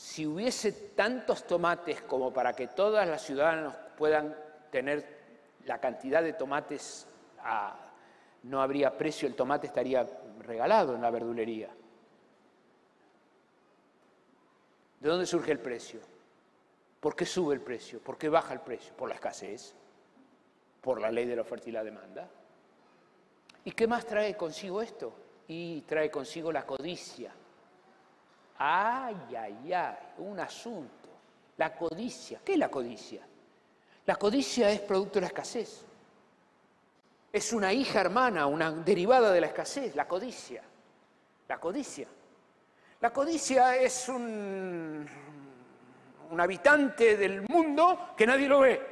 si 0.00 0.26
hubiese 0.26 0.72
tantos 0.72 1.46
tomates 1.46 2.00
como 2.00 2.32
para 2.32 2.54
que 2.54 2.68
todas 2.68 3.06
las 3.06 3.22
ciudadanos 3.22 3.74
puedan 3.98 4.34
tener 4.70 5.04
la 5.66 5.78
cantidad 5.78 6.22
de 6.22 6.32
tomates, 6.32 7.06
no 8.44 8.62
habría 8.62 8.96
precio, 8.96 9.28
el 9.28 9.34
tomate 9.34 9.66
estaría 9.66 10.08
regalado 10.38 10.94
en 10.94 11.02
la 11.02 11.10
verdulería. 11.10 11.68
¿De 15.00 15.08
dónde 15.08 15.26
surge 15.26 15.52
el 15.52 15.60
precio? 15.60 16.00
¿Por 17.00 17.16
qué 17.16 17.24
sube 17.24 17.54
el 17.54 17.62
precio? 17.62 17.98
¿Por 18.00 18.18
qué 18.18 18.28
baja 18.28 18.52
el 18.52 18.60
precio? 18.60 18.94
Por 18.94 19.08
la 19.08 19.14
escasez, 19.14 19.74
por 20.80 21.00
la 21.00 21.10
ley 21.10 21.26
de 21.26 21.34
la 21.34 21.42
oferta 21.42 21.68
y 21.68 21.72
la 21.72 21.82
demanda. 21.82 22.28
¿Y 23.64 23.72
qué 23.72 23.86
más 23.86 24.06
trae 24.06 24.36
consigo 24.36 24.82
esto? 24.82 25.12
Y 25.48 25.80
trae 25.82 26.10
consigo 26.10 26.52
la 26.52 26.64
codicia. 26.64 27.32
Ay, 28.58 29.16
ay, 29.36 29.72
ay, 29.72 29.96
un 30.18 30.38
asunto. 30.38 31.08
La 31.56 31.74
codicia. 31.74 32.40
¿Qué 32.44 32.52
es 32.52 32.58
la 32.58 32.70
codicia? 32.70 33.26
La 34.06 34.16
codicia 34.16 34.70
es 34.70 34.80
producto 34.80 35.14
de 35.14 35.22
la 35.22 35.26
escasez. 35.28 35.84
Es 37.32 37.52
una 37.52 37.72
hija 37.72 38.00
hermana, 38.00 38.46
una 38.46 38.70
derivada 38.70 39.32
de 39.32 39.40
la 39.40 39.46
escasez, 39.46 39.94
la 39.94 40.06
codicia. 40.06 40.62
La 41.48 41.58
codicia. 41.58 42.08
La 43.00 43.12
codicia 43.12 43.76
es 43.76 44.08
un, 44.08 45.08
un 46.30 46.40
habitante 46.40 47.16
del 47.16 47.42
mundo 47.42 48.12
que 48.16 48.26
nadie 48.26 48.48
lo 48.48 48.60
ve. 48.60 48.86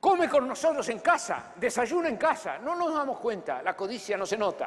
Come 0.00 0.28
con 0.28 0.46
nosotros 0.46 0.88
en 0.88 1.00
casa, 1.00 1.52
desayuna 1.56 2.08
en 2.08 2.16
casa, 2.16 2.58
no 2.58 2.76
nos 2.76 2.94
damos 2.94 3.18
cuenta, 3.18 3.62
la 3.62 3.74
codicia 3.74 4.16
no 4.16 4.24
se 4.24 4.36
nota. 4.36 4.66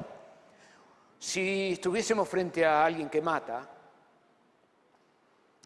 Si 1.17 1.73
estuviésemos 1.73 2.27
frente 2.27 2.65
a 2.65 2.83
alguien 2.83 3.09
que 3.09 3.21
mata, 3.21 3.67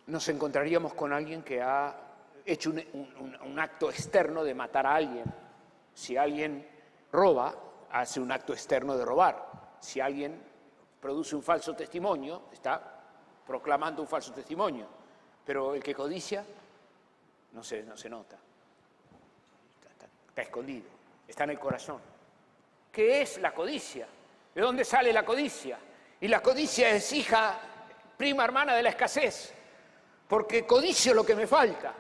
nos 0.07 0.27
encontraríamos 0.29 0.93
con 0.93 1.13
alguien 1.13 1.43
que 1.43 1.62
ha 1.62 1.95
hecho 2.45 2.71
un, 2.71 3.59
acto 3.59 3.89
externo 3.89 4.43
de 4.43 4.53
matar 4.53 4.85
a 4.85 4.95
alguien. 4.95 5.25
Si 5.93 6.17
alguien 6.17 6.67
roba, 7.12 7.55
hace 7.91 8.19
un 8.19 8.31
acto 8.31 8.53
externo 8.53 8.97
de 8.97 9.05
robar. 9.05 9.77
Si 9.79 10.00
alguien 10.00 10.41
produce 11.00 11.35
un 11.35 11.43
falso 11.43 11.75
testimonio, 11.75 12.43
está 12.51 12.92
proclamando 13.45 14.01
un 14.01 14.07
falso 14.07 14.31
testimonio. 14.33 14.88
Pero 15.45 15.75
el 15.75 15.83
que 15.83 15.93
codicia 15.93 16.45
no 17.51 17.63
se, 17.63 17.83
no 17.83 17.97
se 17.97 18.09
nota. 18.09 18.38
está 20.29 20.41
escondido, 20.41 20.88
está 21.27 21.43
en 21.43 21.51
el 21.51 21.59
corazón. 21.59 22.00
¿Qué 22.91 23.21
es 23.21 23.39
la 23.39 23.53
codicia? 23.53 24.07
¿De 24.53 24.62
dónde 24.62 24.85
sale 24.85 25.12
la 25.12 25.25
codicia? 25.25 25.79
Y 26.21 26.27
la 26.27 26.41
codicia 26.41 26.89
es 26.91 27.12
hija, 27.12 27.59
prima 28.15 28.43
hermana 28.43 28.75
de 28.75 28.83
la 28.83 28.89
escasez, 28.89 29.51
porque 30.27 30.65
codicio 30.65 31.13
lo 31.13 31.25
que 31.25 31.35
me 31.35 31.47
falta. 31.47 31.93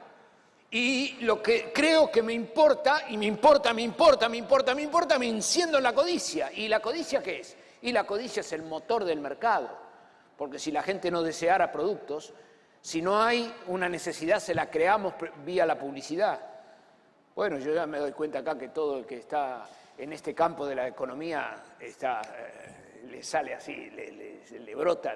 Y 0.69 1.17
lo 1.21 1.41
que 1.41 1.71
creo 1.73 2.11
que 2.11 2.23
me 2.23 2.33
importa, 2.33 3.05
y 3.09 3.17
me 3.17 3.25
importa, 3.25 3.73
me 3.73 3.81
importa, 3.83 4.29
me 4.29 4.37
importa, 4.37 4.73
me 4.73 4.81
importa, 4.81 5.19
me 5.19 5.27
enciendo 5.27 5.77
en 5.77 5.83
la 5.83 5.93
codicia. 5.93 6.51
¿Y 6.51 6.67
la 6.67 6.79
codicia 6.79 7.21
qué 7.21 7.41
es? 7.41 7.55
Y 7.81 7.91
la 7.91 8.05
codicia 8.05 8.41
es 8.41 8.53
el 8.53 8.63
motor 8.63 9.03
del 9.03 9.19
mercado, 9.19 9.69
porque 10.37 10.59
si 10.59 10.71
la 10.71 10.83
gente 10.83 11.11
no 11.11 11.21
deseara 11.21 11.71
productos, 11.71 12.33
si 12.81 13.01
no 13.01 13.21
hay 13.21 13.53
una 13.67 13.87
necesidad, 13.87 14.39
se 14.39 14.53
la 14.53 14.69
creamos 14.69 15.13
vía 15.45 15.65
la 15.65 15.77
publicidad. 15.77 16.39
Bueno, 17.35 17.57
yo 17.57 17.73
ya 17.73 17.87
me 17.87 17.97
doy 17.97 18.11
cuenta 18.11 18.39
acá 18.39 18.57
que 18.57 18.69
todo 18.69 18.99
el 18.99 19.05
que 19.05 19.17
está 19.17 19.65
en 19.97 20.11
este 20.13 20.33
campo 20.35 20.65
de 20.65 20.75
la 20.75 20.87
economía 20.87 21.63
está, 21.79 22.21
eh, 22.21 23.05
le 23.09 23.23
sale 23.23 23.53
así, 23.53 23.89
le, 23.89 24.75
brota, 24.75 25.15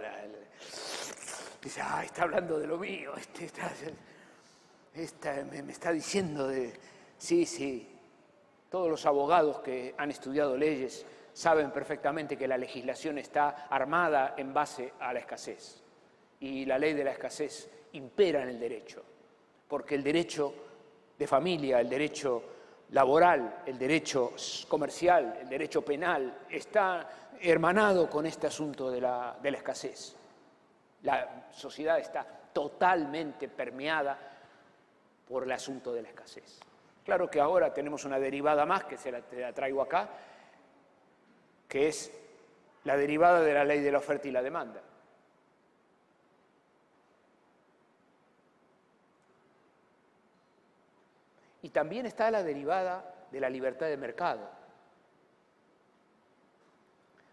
dice, 1.62 1.82
ah, 1.84 2.04
está 2.06 2.24
hablando 2.24 2.58
de 2.60 2.68
lo 2.68 2.78
mío, 2.78 3.14
este 3.16 3.52
me, 5.44 5.72
está 5.72 5.92
diciendo 5.92 6.48
de, 6.48 6.74
sí, 7.18 7.46
sí, 7.46 7.88
todos 8.70 8.90
los 8.90 9.06
abogados 9.06 9.60
que 9.60 9.94
han 9.98 10.10
estudiado 10.10 10.56
leyes 10.58 11.06
saben 11.38 11.70
perfectamente 11.70 12.36
que 12.36 12.48
la 12.48 12.58
legislación 12.58 13.20
está 13.20 13.68
armada 13.70 14.34
en 14.38 14.52
base 14.52 14.94
a 15.00 15.14
la 15.14 15.20
escasez 15.20 15.84
y 16.40 16.66
la 16.66 16.80
ley 16.80 16.94
de 16.94 17.04
la 17.04 17.12
escasez 17.12 17.70
impera 17.92 18.42
en 18.42 18.50
el 18.50 18.60
derecho, 18.60 19.04
porque 19.68 19.94
el 19.94 20.04
derecho 20.04 20.52
de 21.16 21.28
familia, 21.28 21.80
el 21.80 21.90
derecho 21.90 22.42
laboral, 22.90 23.62
el 23.68 23.78
derecho 23.78 24.34
comercial, 24.68 25.38
el 25.40 25.48
derecho 25.48 25.86
penal, 25.86 26.40
está 26.50 27.08
hermanado 27.40 28.10
con 28.10 28.26
este 28.26 28.48
asunto 28.48 28.90
de 28.90 29.02
la, 29.02 29.38
escasez. 29.44 30.16
La 31.04 31.46
sociedad 31.52 32.00
está 32.00 32.26
totalmente 32.52 33.48
permeada 33.48 34.18
por 35.30 35.44
el 35.44 35.52
asunto 35.52 35.94
de 35.94 36.02
la 36.02 36.10
escasez. 36.10 36.60
Claro 37.06 37.30
que 37.30 37.40
ahora 37.40 37.72
tenemos 37.72 38.06
una 38.06 38.18
derivada 38.18 38.66
más, 38.66 38.86
que 38.86 38.98
se 38.98 39.12
la, 39.12 39.22
la 39.34 39.54
traigo 39.54 39.84
acá, 39.84 40.10
que 41.68 41.88
es 41.88 42.12
la 42.84 42.96
derivada 42.96 43.42
de 43.42 43.54
la 43.54 43.66
ley 43.66 43.82
de 43.82 43.92
la 43.92 43.98
oferta 43.98 44.28
y 44.28 44.32
la 44.32 44.42
demanda. 44.42 44.82
Y 51.62 51.70
también 51.70 52.06
está 52.06 52.32
la 52.32 52.44
derivada 52.44 53.28
de 53.30 53.42
la 53.42 53.50
libertad 53.50 53.88
de 53.88 53.98
mercado. 53.98 54.50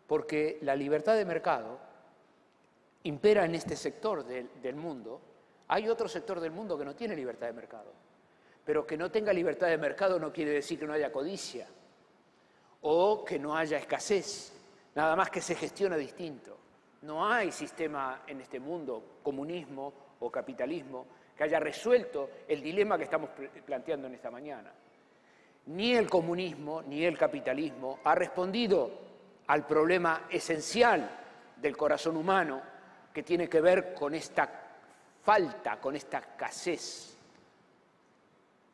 Porque 0.09 0.59
la 0.63 0.75
libertad 0.75 1.15
de 1.15 1.25
mercado 1.25 1.79
impera 3.05 3.45
en 3.45 3.55
este 3.55 3.77
sector 3.77 4.25
del, 4.25 4.75
mundo. 4.75 5.21
Hay 5.69 5.89
otro 5.89 6.09
sector 6.09 6.41
del 6.41 6.51
mundo 6.51 6.77
que 6.77 6.85
no 6.85 6.97
tiene 6.97 7.15
libertad 7.15 7.47
de 7.47 7.53
mercado. 7.53 7.93
Pero 8.65 8.87
que 8.87 8.97
no 8.97 9.11
tenga 9.11 9.33
libertad 9.33 9.69
de 9.69 9.79
mercado 9.79 10.19
no 10.19 10.33
quiere 10.33 10.51
decir 10.51 10.79
que 10.81 10.87
no 10.87 10.95
haya 10.95 11.13
codicia 11.13 11.69
o 12.87 13.25
que 13.25 13.39
no 13.39 13.57
haya 13.57 13.79
escasez. 13.79 14.53
Nada 14.95 15.17
más 15.17 15.31
que 15.31 15.41
se 15.41 15.55
gestiona 15.55 15.97
distinto. 15.97 16.57
No 17.03 17.27
hay 17.27 17.51
sistema 17.51 18.23
en 18.27 18.41
este 18.41 18.61
mundo, 18.61 19.19
comunismo 19.23 19.93
o 20.21 20.31
capitalismo, 20.31 21.07
que 21.37 21.45
haya 21.45 21.59
resuelto 21.59 22.31
el 22.47 22.63
dilema 22.63 22.97
que 22.97 23.05
estamos 23.05 23.31
planteando 23.65 24.07
en 24.07 24.15
esta 24.15 24.31
mañana. 24.31 24.73
Ni 25.67 25.95
el 25.95 26.09
comunismo 26.09 26.83
ni 26.83 27.05
el 27.05 27.19
capitalismo 27.19 28.01
ha 28.05 28.15
respondido 28.15 28.91
al 29.47 29.67
problema 29.67 30.27
esencial 30.31 31.09
del 31.57 31.77
corazón 31.77 32.17
humano 32.17 32.63
que 33.13 33.23
tiene 33.23 33.49
que 33.49 33.61
ver 33.61 33.95
con 33.95 34.15
esta 34.15 34.49
falta, 35.23 35.81
con 35.81 35.97
esta 35.97 36.19
escasez. 36.19 37.17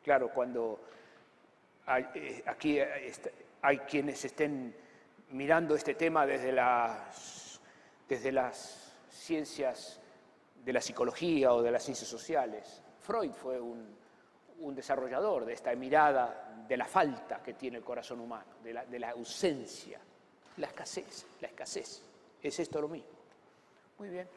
Claro, 0.03 0.29
cuando 0.29 0.79
eh, 2.15 2.43
aquí 2.45 2.79
eh, 2.79 3.11
hay 3.61 3.79
quienes 3.79 4.23
estén 4.25 4.75
mirando 5.31 5.75
este 5.75 5.95
tema 5.95 6.25
desde 6.25 6.51
las, 6.51 7.59
desde 8.07 8.31
las 8.31 8.93
ciencias 9.09 9.99
de 10.63 10.73
la 10.73 10.81
psicología 10.81 11.53
o 11.53 11.61
de 11.61 11.71
las 11.71 11.83
ciencias 11.83 12.09
sociales. 12.09 12.81
Freud 12.99 13.31
fue 13.31 13.59
un, 13.59 13.99
desarrollador 14.75 15.45
de 15.45 15.53
esta 15.53 15.73
mirada 15.75 16.63
de 16.67 16.77
la 16.77 16.85
falta 16.85 17.41
que 17.41 17.55
tiene 17.55 17.77
el 17.77 17.83
corazón 17.83 18.19
humano, 18.19 18.57
de 18.63 18.73
la, 18.73 18.85
de 18.85 18.99
la 18.99 19.09
ausencia, 19.09 19.99
la 20.57 20.67
escasez, 20.67 21.25
la 21.41 21.47
escasez. 21.47 22.03
¿Es 22.41 22.59
esto 22.59 22.79
lo 22.79 22.87
mismo? 22.87 23.09
Muy 23.97 24.09
bien. 24.09 24.27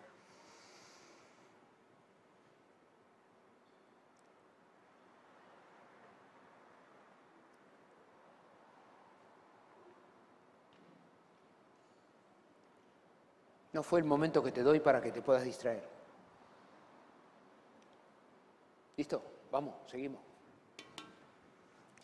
No 13.74 13.82
fue 13.82 13.98
el 13.98 14.04
momento 14.04 14.42
que 14.42 14.52
te 14.52 14.62
doy 14.62 14.78
para 14.78 15.02
que 15.02 15.10
te 15.10 15.20
puedas 15.20 15.42
distraer. 15.44 15.82
¿Listo? 18.96 19.22
Vamos, 19.50 19.74
seguimos. 19.90 20.20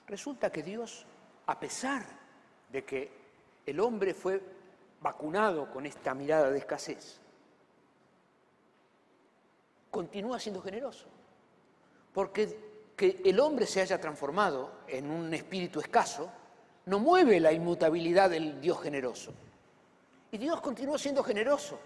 Resulta 0.09 0.51
que 0.51 0.65
Dios, 0.65 1.07
a 1.47 1.59
pesar 1.61 2.05
de 2.71 2.85
que 2.85 3.13
el 3.65 3.79
hombre 3.79 4.15
fue 4.15 4.43
vacunado 5.01 5.71
con 5.71 5.87
esta 5.87 6.13
mirada 6.13 6.51
de 6.51 6.59
escasez, 6.59 7.21
continúa 9.93 10.41
siendo 10.41 10.61
generoso. 10.61 11.07
Porque 12.13 12.93
que 12.97 13.23
el 13.25 13.39
hombre 13.39 13.67
se 13.67 13.81
haya 13.81 14.01
transformado 14.01 14.73
en 14.89 15.09
un 15.09 15.33
espíritu 15.33 15.79
escaso 15.79 16.33
no 16.87 16.99
mueve 16.99 17.39
la 17.39 17.53
inmutabilidad 17.53 18.29
del 18.29 18.61
Dios 18.61 18.83
generoso. 18.83 19.33
Y 20.33 20.39
Dios 20.39 20.61
continúa 20.61 20.99
siendo 20.99 21.23
generoso. 21.23 21.79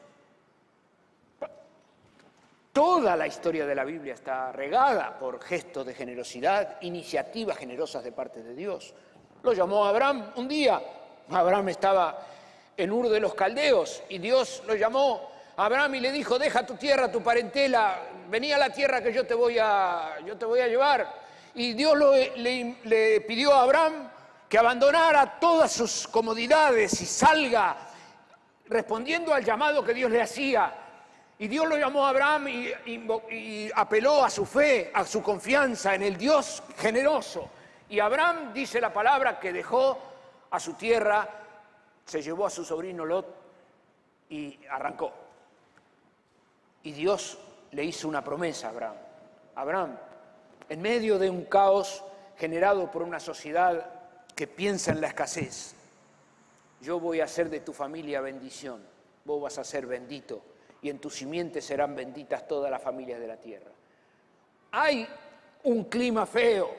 Toda 2.73 3.17
la 3.17 3.27
historia 3.27 3.65
de 3.67 3.75
la 3.75 3.85
Biblia 3.85 4.15
está 4.15 4.51
regada 4.51 5.17
por 5.19 5.41
gestos 5.41 5.87
de 5.87 5.95
generosidad, 5.95 6.81
iniciativas 6.83 7.57
generosas 7.57 8.03
de 8.03 8.13
parte 8.13 8.43
de 8.43 8.55
Dios. 8.55 8.93
Lo 9.43 9.53
llamó 9.53 9.85
Abraham 9.87 10.33
un 10.37 10.49
día. 10.49 10.83
Abraham 11.31 11.69
estaba 11.69 12.19
en 12.77 12.91
Ur 12.91 13.09
de 13.09 13.21
los 13.21 13.35
Caldeos 13.35 14.03
y 14.09 14.19
Dios 14.19 14.63
lo 14.67 14.75
llamó 14.75 15.31
a 15.57 15.67
Abraham 15.67 15.95
y 15.95 16.01
le 16.01 16.11
dijo, 16.11 16.39
deja 16.39 16.67
tu 16.67 16.75
tierra, 16.75 17.11
tu 17.11 17.23
parentela, 17.23 18.03
vení 18.29 18.53
a 18.53 18.59
la 18.59 18.71
tierra 18.71 19.01
que 19.01 19.13
yo 19.13 19.25
te 19.25 19.35
voy 19.35 19.57
a, 19.59 20.19
llevar. 20.19 21.23
Y 21.55 21.75
Dios 21.75 21.97
le 22.37 23.21
pidió 23.21 23.55
a 23.55 23.63
Abraham 23.63 24.11
que 24.49 24.59
abandonara 24.59 25.39
todas 25.39 25.73
sus 25.73 26.09
comodidades 26.09 27.01
y 27.01 27.07
salga 27.07 27.94
respondiendo 28.67 29.33
al 29.33 29.45
llamado 29.45 29.85
que 29.85 29.95
Dios 29.95 30.11
le 30.11 30.23
hacía 30.23 30.73
y 31.39 31.49
Dios 31.49 31.69
lo 31.69 31.77
llamó 31.77 32.07
a 32.07 32.11
Abraham 32.11 32.49
y, 32.49 33.71
apeló 33.75 34.25
a 34.25 34.31
su 34.31 34.47
fe, 34.47 34.91
a 34.95 35.05
su 35.05 35.23
confianza 35.23 35.95
en 35.95 36.03
el 36.03 36.17
Dios 36.17 36.63
generoso. 36.79 37.51
Y 37.89 37.99
Abraham 37.99 38.53
dice 38.53 38.81
la 38.81 38.93
palabra 38.93 39.41
que 39.41 39.53
dejó 39.53 39.99
a 40.51 40.61
su 40.61 40.75
tierra, 40.75 41.29
se 42.05 42.23
llevó 42.23 42.47
a 42.47 42.51
su 42.51 42.65
sobrino 42.65 43.05
Lot 43.05 43.27
y 44.31 44.59
arrancó. 44.71 45.13
Y 46.85 46.93
Dios 46.93 47.39
le 47.73 47.85
hizo 47.85 48.09
una 48.09 48.23
promesa 48.23 48.69
a 48.69 48.71
Abraham. 48.71 48.97
Abraham, 49.57 49.99
en 50.69 50.83
medio 50.83 51.19
de 51.19 51.31
un 51.31 51.45
caos 51.47 52.05
generado 52.37 52.91
por 52.91 53.03
una 53.03 53.19
sociedad 53.19 53.91
que 54.37 54.47
piensa 54.47 54.93
en 54.93 55.01
la 55.01 55.09
escasez, 55.09 55.75
yo 56.85 57.01
voy 57.01 57.21
a 57.21 57.25
hacer 57.25 57.49
de 57.49 57.61
tu 57.61 57.73
familia 57.73 58.21
bendición, 58.21 58.85
vos 59.25 59.41
vas 59.41 59.59
a 59.59 59.65
ser 59.65 59.87
bendito 59.87 60.43
y 60.83 60.91
en 60.91 60.99
tu 60.99 61.09
simiente 61.09 61.63
serán 61.63 61.97
benditas 61.97 62.47
todas 62.47 62.71
las 62.71 62.83
familias 62.83 63.19
de 63.19 63.27
la 63.27 63.39
tierra. 63.39 63.71
Hay 64.73 65.09
un 65.63 65.85
clima 65.85 66.27
feo, 66.27 66.71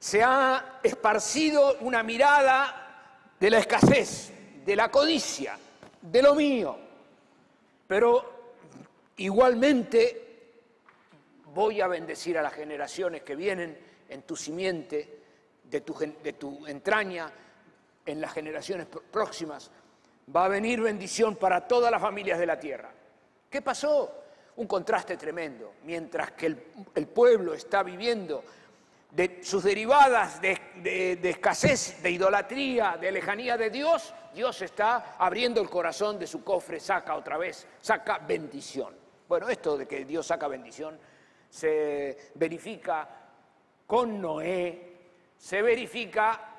se 0.00 0.24
ha 0.24 0.80
esparcido 0.82 1.78
una 1.82 2.02
mirada 2.02 3.34
de 3.38 3.48
la 3.48 3.58
escasez, 3.58 4.32
de 4.64 4.74
la 4.74 4.90
codicia, 4.90 5.56
de 6.00 6.20
lo 6.20 6.34
mío, 6.34 6.76
pero 7.86 8.54
igualmente 9.18 10.50
voy 11.54 11.80
a 11.80 11.86
bendecir 11.86 12.36
a 12.38 12.42
las 12.42 12.54
generaciones 12.54 13.22
que 13.22 13.36
vienen 13.36 13.78
en 14.08 14.22
tu 14.22 14.34
simiente, 14.34 15.20
de 15.62 15.80
tu, 15.82 15.94
de 15.94 16.32
tu 16.32 16.66
entraña, 16.66 17.32
en 18.06 18.20
las 18.20 18.32
generaciones 18.32 18.86
próximas. 19.10 19.70
Va 20.34 20.44
a 20.46 20.48
venir 20.48 20.80
bendición 20.80 21.36
para 21.36 21.66
todas 21.66 21.90
las 21.90 22.00
familias 22.00 22.38
de 22.38 22.46
la 22.46 22.58
tierra. 22.58 22.90
¿Qué 23.50 23.60
pasó? 23.62 24.22
Un 24.56 24.66
contraste 24.66 25.16
tremendo. 25.16 25.74
Mientras 25.84 26.32
que 26.32 26.46
el, 26.46 27.06
pueblo 27.06 27.54
está 27.54 27.82
viviendo 27.82 28.44
de 29.10 29.40
sus 29.42 29.64
derivadas 29.64 30.40
de, 30.40 31.18
escasez, 31.22 32.02
de 32.02 32.10
idolatría, 32.10 32.96
de 32.98 33.12
lejanía 33.12 33.56
de 33.56 33.70
Dios, 33.70 34.14
Dios 34.34 34.62
está 34.62 35.16
abriendo 35.18 35.60
el 35.60 35.68
corazón 35.68 36.18
de 36.18 36.26
su 36.26 36.42
cofre, 36.42 36.80
saca 36.80 37.14
otra 37.14 37.36
vez, 37.36 37.66
saca 37.80 38.18
bendición. 38.18 38.94
Bueno, 39.28 39.48
esto 39.48 39.76
de 39.76 39.86
que 39.86 40.04
Dios 40.04 40.26
saca 40.26 40.48
bendición 40.48 40.98
se 41.50 42.32
verifica 42.34 43.08
con 43.86 44.18
Noé, 44.22 44.92
se 45.36 45.60
verifica, 45.60 46.51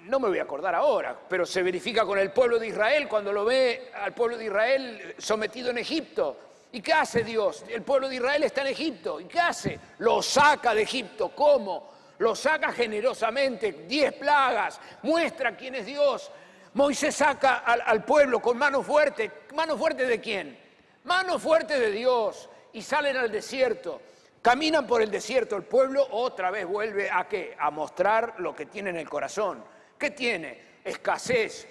no 0.00 0.18
me 0.18 0.28
voy 0.28 0.38
a 0.38 0.42
acordar 0.42 0.74
ahora, 0.74 1.16
pero 1.28 1.44
se 1.44 1.62
verifica 1.62 2.04
con 2.04 2.18
el 2.18 2.30
pueblo 2.32 2.58
de 2.58 2.68
Israel 2.68 3.06
cuando 3.08 3.32
lo 3.32 3.44
ve 3.44 3.90
al 3.94 4.12
pueblo 4.12 4.38
de 4.38 4.46
Israel 4.46 5.14
sometido 5.18 5.70
en 5.70 5.78
Egipto. 5.78 6.36
¿Y 6.72 6.80
qué 6.80 6.94
hace 6.94 7.22
Dios? 7.22 7.64
El 7.68 7.82
pueblo 7.82 8.08
de 8.08 8.16
Israel 8.16 8.42
está 8.44 8.62
en 8.62 8.68
Egipto. 8.68 9.20
¿Y 9.20 9.26
qué 9.26 9.40
hace? 9.40 9.78
Lo 9.98 10.22
saca 10.22 10.74
de 10.74 10.82
Egipto. 10.82 11.28
¿Cómo? 11.34 11.92
Lo 12.18 12.34
saca 12.34 12.72
generosamente, 12.72 13.84
diez 13.86 14.12
plagas, 14.14 14.80
muestra 15.02 15.56
quién 15.56 15.74
es 15.74 15.86
Dios. 15.86 16.30
Moisés 16.74 17.14
saca 17.14 17.58
al, 17.58 18.04
pueblo 18.04 18.40
con 18.40 18.56
mano 18.56 18.82
fuerte. 18.82 19.30
¿Mano 19.54 19.76
fuerte 19.76 20.06
de 20.06 20.20
quién? 20.20 20.58
Mano 21.04 21.38
fuerte 21.38 21.78
de 21.78 21.90
Dios. 21.90 22.48
Y 22.72 22.80
salen 22.80 23.18
al 23.18 23.30
desierto. 23.30 24.00
Caminan 24.40 24.86
por 24.86 25.02
el 25.02 25.10
desierto. 25.10 25.56
El 25.56 25.64
pueblo 25.64 26.06
otra 26.12 26.50
vez 26.50 26.64
vuelve 26.64 27.10
a 27.10 27.28
qué? 27.28 27.54
A 27.58 27.70
mostrar 27.70 28.36
lo 28.38 28.54
que 28.54 28.64
tiene 28.64 28.88
en 28.90 28.96
el 28.96 29.08
corazón. 29.08 29.62
¿Qué 30.02 30.10
tiene? 30.10 30.58
Escasez. 30.84 31.64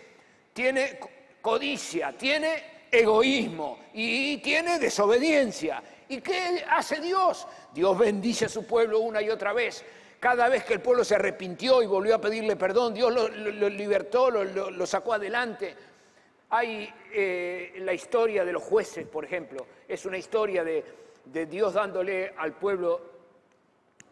Tiene 0.54 0.98
codicia. 1.42 2.14
Tiene 2.18 2.88
egoísmo 2.90 3.80
y 3.94 4.38
tiene 4.38 4.80
desobediencia. 4.80 5.84
¿Y 6.08 6.22
qué 6.22 6.64
hace 6.70 7.02
Dios? 7.02 7.46
Dios 7.74 7.98
bendice 7.98 8.46
a 8.46 8.48
su 8.48 8.66
pueblo 8.66 9.02
una 9.02 9.22
y 9.22 9.30
otra 9.30 9.52
vez. 9.52 9.84
Cada 10.18 10.48
vez 10.48 10.64
que 10.64 10.76
el 10.76 10.80
pueblo 10.80 11.04
se 11.04 11.16
arrepintió 11.16 11.84
y 11.84 11.88
volvió 11.88 12.16
a 12.16 12.22
pedirle 12.22 12.56
perdón, 12.56 12.94
Dios 12.94 13.14
lo, 13.14 13.28
libertó, 13.68 14.32
lo, 14.32 14.86
sacó 14.86 15.16
adelante. 15.16 15.76
Hay 16.52 16.90
eh, 17.12 17.74
la 17.80 17.92
historia 17.92 18.46
de 18.46 18.54
los 18.54 18.64
jueces, 18.64 19.06
por 19.08 19.26
ejemplo, 19.26 19.68
es 19.90 20.06
una 20.06 20.18
historia 20.18 20.64
de, 20.64 20.86
de 21.26 21.48
Dios 21.48 21.74
dándole 21.74 22.34
al 22.38 22.54
pueblo 22.54 23.02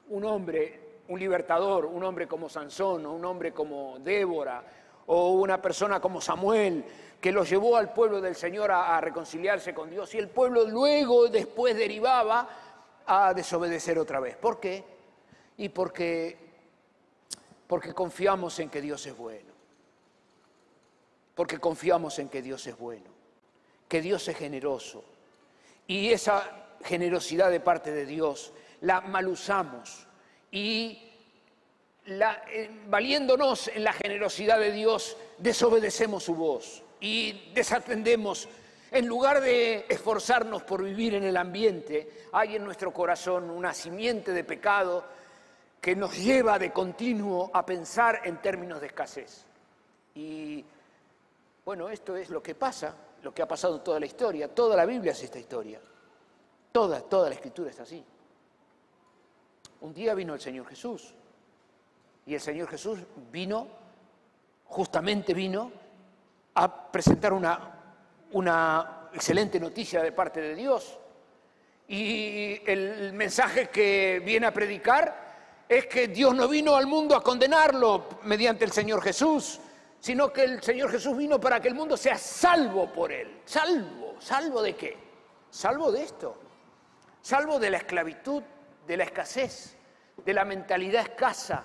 un 0.10 0.26
hombre, 0.26 0.89
un 1.10 1.20
libertador, 1.20 1.86
un 1.86 2.04
hombre 2.04 2.28
como 2.28 2.50
Sansón, 2.50 3.06
o 3.06 3.14
un 3.14 3.26
hombre 3.26 3.52
como 3.52 3.98
Débora, 4.00 4.64
o 5.08 5.32
una 5.32 5.60
persona 5.60 6.00
como 6.00 6.22
Samuel, 6.22 6.86
que 7.20 7.32
los 7.32 7.50
llevó 7.50 7.78
al 7.78 7.92
pueblo 7.94 8.22
del 8.22 8.36
Señor 8.36 8.72
a, 8.72 9.02
reconciliarse 9.02 9.74
con 9.74 9.90
Dios 9.90 10.14
y 10.14 10.20
el 10.20 10.30
pueblo 10.30 10.66
luego 10.66 11.28
después 11.28 11.76
derivaba 11.76 12.48
a 13.06 13.34
desobedecer 13.34 13.98
otra 13.98 14.20
vez. 14.20 14.38
¿Por 14.38 14.60
qué? 14.60 14.84
Y 15.58 15.70
porque, 15.70 16.38
porque 17.66 17.94
confiamos 17.94 18.60
en 18.60 18.70
que 18.70 18.80
Dios 18.80 19.06
es 19.08 19.18
bueno. 19.18 19.50
Porque 21.34 21.58
confiamos 21.58 22.20
en 22.20 22.30
que 22.30 22.44
Dios 22.44 22.68
es 22.68 22.78
bueno, 22.78 23.10
que 23.88 24.02
Dios 24.02 24.28
es 24.28 24.38
generoso. 24.38 25.04
Y 25.88 26.12
esa 26.12 26.68
generosidad 26.84 27.50
de 27.50 27.60
parte 27.60 27.92
de 27.92 28.06
Dios 28.06 28.54
la 28.82 29.02
malusamos 29.02 30.09
y 30.52 31.10
eh, 32.06 32.70
valiéndonos 32.88 33.68
en 33.68 33.84
la 33.84 33.94
generosidad 33.94 34.60
de 34.60 34.72
Dios, 34.72 35.16
desobedecemos 35.38 36.24
su 36.24 36.34
voz 36.36 36.84
y 37.00 37.52
desatendemos, 37.54 38.50
en 38.92 39.06
lugar 39.06 39.42
de 39.42 39.86
esforzarnos 39.88 40.64
por 40.64 40.84
vivir 40.84 41.14
en 41.14 41.24
el 41.24 41.38
ambiente, 41.38 42.26
hay 42.32 42.56
en 42.56 42.64
nuestro 42.64 42.92
corazón 42.92 43.50
una 43.52 43.74
simiente 43.74 44.32
de 44.32 44.44
pecado 44.44 45.04
que 45.80 45.96
nos 45.96 46.18
lleva 46.18 46.58
de 46.58 46.72
continuo 46.72 47.52
a 47.54 47.66
pensar 47.66 48.22
en 48.24 48.42
términos 48.42 48.82
de 48.82 48.88
escasez. 48.88 49.46
Y 50.16 50.66
bueno, 51.64 51.90
esto 51.90 52.18
es 52.18 52.32
lo 52.32 52.42
que 52.42 52.56
pasa, 52.56 52.96
lo 53.22 53.34
que 53.34 53.44
ha 53.44 53.48
pasado 53.48 53.82
toda 53.82 54.00
la 54.00 54.08
historia, 54.08 54.54
toda 54.54 54.76
la 54.76 54.86
Biblia 54.86 55.12
es 55.12 55.24
esta 55.24 55.38
historia, 55.38 55.80
toda, 56.72 57.02
toda 57.02 57.30
la 57.30 57.36
escritura 57.36 57.70
es 57.70 57.80
así. 57.80 58.04
Un 59.82 59.94
día 59.94 60.14
vino 60.14 60.34
el 60.34 60.42
Señor 60.42 60.68
Jesús 60.68 61.14
y 62.26 62.34
el 62.36 62.42
Señor 62.42 62.68
Jesús 62.68 63.00
vino, 63.32 63.68
justamente 64.66 65.34
vino, 65.34 65.72
a 66.56 66.92
presentar 66.92 67.34
una, 67.34 67.72
una 68.34 69.10
excelente 69.14 69.60
noticia 69.60 70.02
de 70.02 70.12
parte 70.12 70.42
de 70.42 70.56
Dios. 70.56 71.00
Y 71.88 72.62
el 72.70 73.14
mensaje 73.14 73.70
que 73.70 74.22
viene 74.24 74.48
a 74.48 74.54
predicar 74.54 75.30
es 75.68 75.86
que 75.88 76.08
Dios 76.08 76.36
no 76.36 76.48
vino 76.48 76.76
al 76.76 76.86
mundo 76.86 77.16
a 77.16 77.24
condenarlo 77.24 78.20
mediante 78.24 78.66
el 78.66 78.72
Señor 78.72 79.02
Jesús, 79.02 79.60
sino 80.00 80.32
que 80.32 80.44
el 80.44 80.62
Señor 80.62 80.92
Jesús 80.92 81.16
vino 81.16 81.40
para 81.40 81.60
que 81.60 81.68
el 81.68 81.76
mundo 81.76 81.96
sea 81.96 82.18
salvo 82.18 82.92
por 82.92 83.12
Él. 83.12 83.42
Salvo, 83.46 84.16
salvo 84.20 84.62
de 84.62 84.76
qué? 84.76 84.98
Salvo 85.50 85.92
de 85.92 86.04
esto. 86.04 86.36
Salvo 87.22 87.60
de 87.60 87.70
la 87.70 87.78
esclavitud, 87.78 88.44
de 88.90 88.98
la 88.98 89.04
escasez, 89.04 89.76
de 90.26 90.34
la 90.34 90.44
mentalidad 90.44 91.04
escasa, 91.04 91.64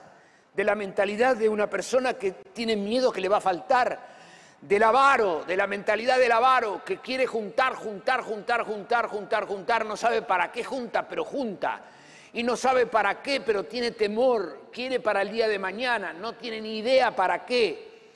de 0.53 0.63
la 0.63 0.75
mentalidad 0.75 1.35
de 1.35 1.49
una 1.49 1.71
persona 1.71 2.13
que 2.13 2.33
tiene 2.33 2.77
miedo 2.77 3.11
que 3.11 3.23
le 3.23 3.31
va 3.31 3.39
a 3.39 3.41
faltar, 3.41 3.99
del 4.61 4.83
avaro, 4.83 5.43
de 5.47 5.57
la 5.57 5.67
mentalidad 5.67 6.19
del 6.19 6.33
avaro, 6.33 6.85
que 6.85 6.99
quiere 6.99 7.27
juntar, 7.27 7.77
juntar, 7.77 8.21
juntar, 8.21 8.65
juntar, 8.65 9.07
juntar, 9.07 9.47
juntar, 9.47 9.87
no 9.87 9.97
sabe 9.97 10.21
para 10.21 10.53
qué 10.53 10.63
junta, 10.63 11.09
pero 11.09 11.25
junta. 11.25 11.81
Y 12.35 12.43
no 12.43 12.57
sabe 12.57 12.85
para 12.85 13.23
qué, 13.23 13.41
pero 13.41 13.65
tiene 13.65 13.93
temor, 13.93 14.69
quiere 14.71 15.01
para 15.01 15.23
el 15.23 15.33
día 15.33 15.49
de 15.49 15.59
mañana, 15.59 16.13
no 16.13 16.35
tiene 16.35 16.61
ni 16.61 16.81
idea 16.81 17.17
para 17.17 17.47
qué. 17.47 18.11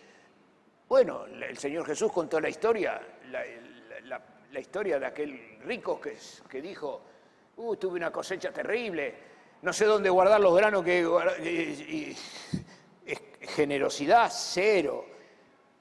Bueno, 0.86 1.24
el 1.24 1.56
Señor 1.56 1.86
Jesús 1.86 2.12
contó 2.12 2.38
la 2.40 2.50
historia, 2.50 3.00
la, 3.30 4.60
historia 4.60 4.98
de 4.98 5.06
aquel 5.06 5.58
rico 5.64 5.98
que, 5.98 6.18
que 6.50 6.60
dijo, 6.60 7.02
uh, 7.58 7.76
tuve 7.76 7.96
una 7.96 8.10
cosecha 8.10 8.50
terrible, 8.50 9.14
no 9.62 9.72
sé 9.72 9.84
dónde 9.84 10.10
guardar 10.10 10.40
los 10.40 10.56
granos 10.56 10.84
que... 10.84 12.16
generosidad 13.40 14.30
cero 14.32 15.04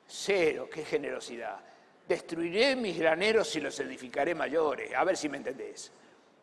Cero, 0.08 0.70
qué 0.72 0.86
generosidad. 0.86 1.60
Destruiré 2.08 2.76
mis 2.78 2.98
graneros 2.98 3.54
y 3.58 3.62
los 3.62 3.78
edificaré 3.80 4.34
mayores. 4.34 4.94
A 4.96 5.04
ver 5.04 5.18
si 5.18 5.28
me 5.28 5.38
entendés. 5.38 5.92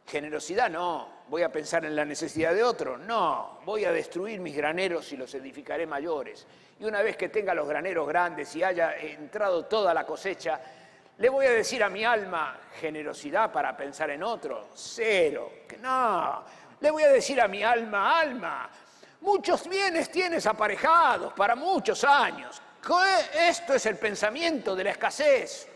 Generosidad 0.07 0.69
no, 0.69 1.25
voy 1.29 1.43
a 1.43 1.51
pensar 1.51 1.87
en 1.87 1.97
la 1.97 2.05
necesidad 2.05 2.53
de 2.53 2.63
otro, 2.63 2.99
no, 2.99 3.61
voy 3.65 3.87
a 3.87 3.91
destruir 3.93 4.39
mis 4.39 4.55
graneros 4.55 5.11
y 5.15 5.17
los 5.17 5.35
edificaré 5.35 5.87
mayores. 5.87 6.47
Y 6.79 6.85
una 6.85 7.01
vez 7.01 7.17
que 7.17 7.31
tenga 7.31 7.55
los 7.55 7.67
graneros 7.67 8.07
grandes 8.07 8.55
y 8.55 8.63
haya 8.63 8.95
entrado 8.97 9.65
toda 9.65 9.95
la 9.95 10.05
cosecha, 10.05 10.61
le 11.19 11.29
voy 11.29 11.47
a 11.47 11.51
decir 11.53 11.83
a 11.83 11.89
mi 11.89 12.05
alma, 12.05 12.59
generosidad 12.81 13.53
para 13.53 13.77
pensar 13.77 14.11
en 14.11 14.23
otro, 14.23 14.69
cero, 14.75 15.53
que 15.69 15.79
no. 15.79 16.45
Le 16.81 16.91
voy 16.91 17.03
a 17.03 17.09
decir 17.09 17.41
a 17.41 17.49
mi 17.49 17.63
alma, 17.63 18.21
alma, 18.21 18.71
muchos 19.21 19.69
bienes 19.69 20.11
tienes 20.11 20.47
aparejados 20.47 21.33
para 21.33 21.55
muchos 21.55 22.05
años, 22.05 22.61
esto 23.49 23.75
es 23.75 23.87
el 23.87 23.97
pensamiento 23.97 24.77
de 24.77 24.85
la 24.85 24.91
escasez. 24.91 25.69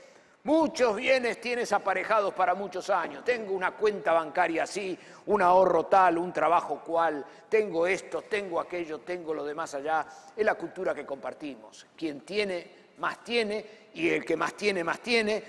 Muchos 0.44 0.96
bienes 0.96 1.40
tienes 1.40 1.72
aparejados 1.72 2.32
para 2.32 2.54
muchos 2.54 2.88
años. 2.90 3.24
Tengo 3.24 3.54
una 3.54 3.72
cuenta 3.72 4.12
bancaria 4.12 4.62
así, 4.62 4.98
un 5.26 5.42
ahorro 5.42 5.86
tal, 5.86 6.18
un 6.18 6.32
trabajo 6.32 6.80
cual. 6.84 7.24
Tengo 7.48 7.86
esto, 7.86 8.22
tengo 8.22 8.60
aquello, 8.60 9.00
tengo 9.00 9.34
lo 9.34 9.44
demás 9.44 9.74
allá. 9.74 10.06
Es 10.36 10.44
la 10.44 10.54
cultura 10.54 10.94
que 10.94 11.04
compartimos. 11.04 11.86
Quien 11.96 12.20
tiene, 12.20 12.87
más 12.98 13.22
tiene, 13.24 13.64
y 13.94 14.08
el 14.08 14.24
que 14.24 14.36
más 14.36 14.54
tiene, 14.54 14.84
más 14.84 15.00
tiene. 15.00 15.42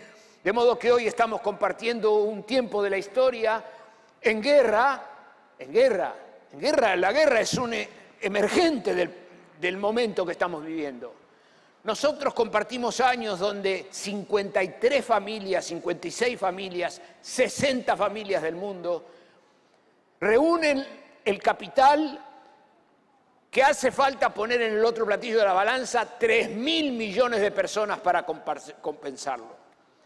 De 0.44 0.54
modo 0.54 0.80
que 0.80 0.92
hoy 0.92 1.08
estamos 1.08 1.42
compartiendo 1.42 2.16
un 2.16 2.44
tiempo 2.44 2.82
de 2.82 2.90
la 2.90 2.98
historia 2.98 3.64
en 4.22 4.42
guerra, 4.42 5.04
en 5.58 5.72
guerra, 5.72 6.16
en 6.54 6.60
guerra. 6.60 6.96
La 6.96 7.12
guerra 7.12 7.42
es 7.42 7.54
un 7.56 7.74
emergente 8.22 8.94
del, 8.94 9.14
del 9.60 9.78
momento 9.78 10.26
que 10.26 10.32
estamos 10.32 10.64
viviendo. 10.66 11.14
Nosotros 11.84 12.34
compartimos 12.34 13.00
años 13.00 13.40
donde 13.40 13.88
53 13.90 15.04
familias, 15.04 15.66
56 15.66 16.38
familias, 16.38 17.02
60 17.22 17.96
familias 17.96 18.42
del 18.42 18.56
mundo 18.56 19.06
reúnen 20.20 20.86
el 21.24 21.42
capital 21.42 22.26
que 23.50 23.64
hace 23.64 23.92
falta 23.92 24.34
poner 24.34 24.62
en 24.62 24.74
el 24.74 24.86
otro 24.86 25.06
platillo 25.06 25.40
de 25.40 25.46
la 25.46 25.54
balanza 25.54 26.18
3 26.20 26.52
mil 26.52 26.92
millones 26.92 27.42
de 27.42 27.52
personas 27.52 28.00
para 28.00 28.24
compensarlo. 28.24 29.58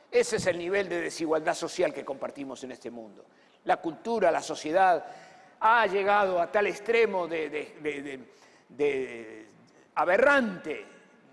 Ese 0.09 0.37
es 0.37 0.45
el 0.47 0.57
nivel 0.57 0.87
de 0.87 1.01
desigualdad 1.01 1.55
social 1.55 1.93
que 1.93 2.05
compartimos 2.05 2.63
en 2.63 2.71
este 2.71 2.89
mundo. 2.89 3.25
La 3.65 3.77
cultura, 3.77 4.31
la 4.31 4.41
sociedad 4.41 5.03
ha 5.59 5.87
llegado 5.87 6.39
a 6.39 6.51
tal 6.51 6.67
extremo 6.67 7.27
de, 7.27 8.19
aberrante 9.95 10.85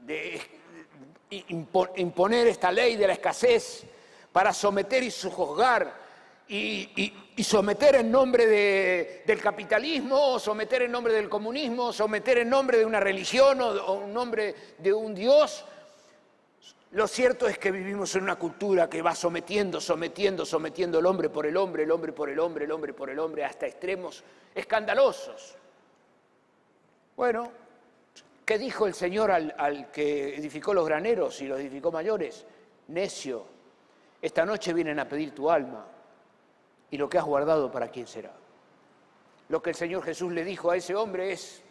de 0.02 0.40
imponer 1.30 2.46
esta 2.48 2.72
ley 2.72 2.96
de 2.96 3.06
la 3.06 3.12
escasez 3.12 3.84
para 4.32 4.52
someter 4.52 5.02
y 5.02 5.10
sujuzgar 5.10 5.99
y, 6.50 7.12
someter 7.44 7.94
en 7.96 8.10
nombre 8.10 8.46
del 9.24 9.40
capitalismo, 9.40 10.38
someter 10.38 10.82
en 10.82 10.92
nombre 10.92 11.12
del 11.12 11.28
comunismo, 11.28 11.92
someter 11.92 12.38
en 12.38 12.50
nombre 12.50 12.78
de 12.78 12.84
una 12.84 13.00
religión 13.00 13.60
o, 13.60 14.04
en 14.04 14.12
nombre 14.12 14.54
de 14.78 14.92
un 14.92 15.14
Dios. 15.14 15.64
Lo 16.92 17.06
cierto 17.06 17.46
es 17.46 17.56
que 17.56 17.70
vivimos 17.70 18.14
en 18.16 18.24
una 18.24 18.36
cultura 18.36 18.90
que 18.90 19.00
va 19.00 19.14
sometiendo, 19.14 19.80
sometiendo, 19.80 20.44
sometiendo 20.44 20.98
el 20.98 21.06
hombre 21.06 21.30
por 21.30 21.46
el 21.46 21.56
hombre, 21.56 21.84
el 21.84 21.90
hombre 21.92 22.12
por 22.12 22.28
el 22.28 22.38
hombre, 22.40 22.64
el 22.64 22.72
hombre 22.72 22.92
por 22.92 23.10
el 23.10 23.18
hombre, 23.20 23.44
hasta 23.44 23.66
extremos 23.66 24.24
escandalosos. 24.52 25.54
Bueno, 27.16 27.52
¿qué 28.44 28.58
dijo 28.58 28.88
el 28.88 28.94
Señor 28.94 29.30
al 29.30 29.90
que 29.92 30.34
edificó 30.34 30.74
los 30.74 30.84
graneros 30.84 31.40
y 31.40 31.46
los 31.46 31.60
edificó 31.60 31.92
mayores? 31.92 32.44
Necio, 32.88 33.46
esta 34.20 34.44
noche 34.44 34.74
vienen 34.74 34.98
a 34.98 35.08
pedir 35.08 35.32
tu 35.32 35.48
alma 35.48 35.86
y 36.90 36.96
lo 36.96 37.08
que 37.08 37.18
has 37.18 37.24
guardado 37.24 37.70
para 37.70 37.88
quién 37.88 38.06
será. 38.06 38.32
Lo 39.48 39.62
que 39.62 39.70
el 39.70 39.76
Señor 39.76 40.02
Jesús 40.04 40.32
le 40.32 40.44
dijo 40.44 40.70
a 40.70 40.76
ese 40.76 40.94
hombre 40.94 41.32
es, 41.32 41.62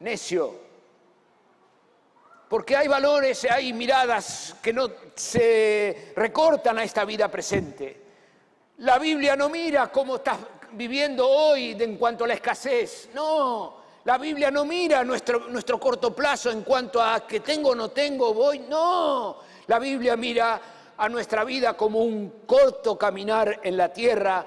necio, 0.00 0.54
porque 2.48 2.76
hay 2.76 2.88
valores, 2.88 3.44
hay 3.44 3.72
miradas 3.72 4.56
que 4.62 4.72
no 4.72 4.90
se 5.14 6.12
recortan 6.16 6.78
a 6.78 6.84
esta 6.84 7.04
vida 7.04 7.28
presente. 7.30 8.02
La 8.78 8.98
Biblia 8.98 9.36
no 9.36 9.48
mira 9.48 9.92
cómo 9.92 10.16
estás 10.16 10.38
viviendo 10.72 11.28
hoy 11.28 11.76
en 11.78 11.96
cuanto 11.96 12.24
a 12.24 12.28
la 12.28 12.34
escasez, 12.34 13.10
no. 13.14 13.76
La 14.04 14.16
Biblia 14.16 14.50
no 14.50 14.64
mira 14.64 15.04
nuestro, 15.04 15.48
nuestro 15.48 15.78
corto 15.78 16.14
plazo 16.14 16.50
en 16.50 16.62
cuanto 16.62 17.02
a 17.02 17.26
que 17.26 17.40
tengo 17.40 17.70
o 17.70 17.74
no 17.74 17.90
tengo, 17.90 18.32
voy, 18.32 18.60
no. 18.60 19.38
La 19.66 19.78
Biblia 19.78 20.16
mira 20.16 20.60
a 20.98 21.08
nuestra 21.08 21.44
vida 21.44 21.76
como 21.76 22.00
un 22.00 22.42
corto 22.44 22.98
caminar 22.98 23.60
en 23.62 23.76
la 23.76 23.92
tierra 23.92 24.44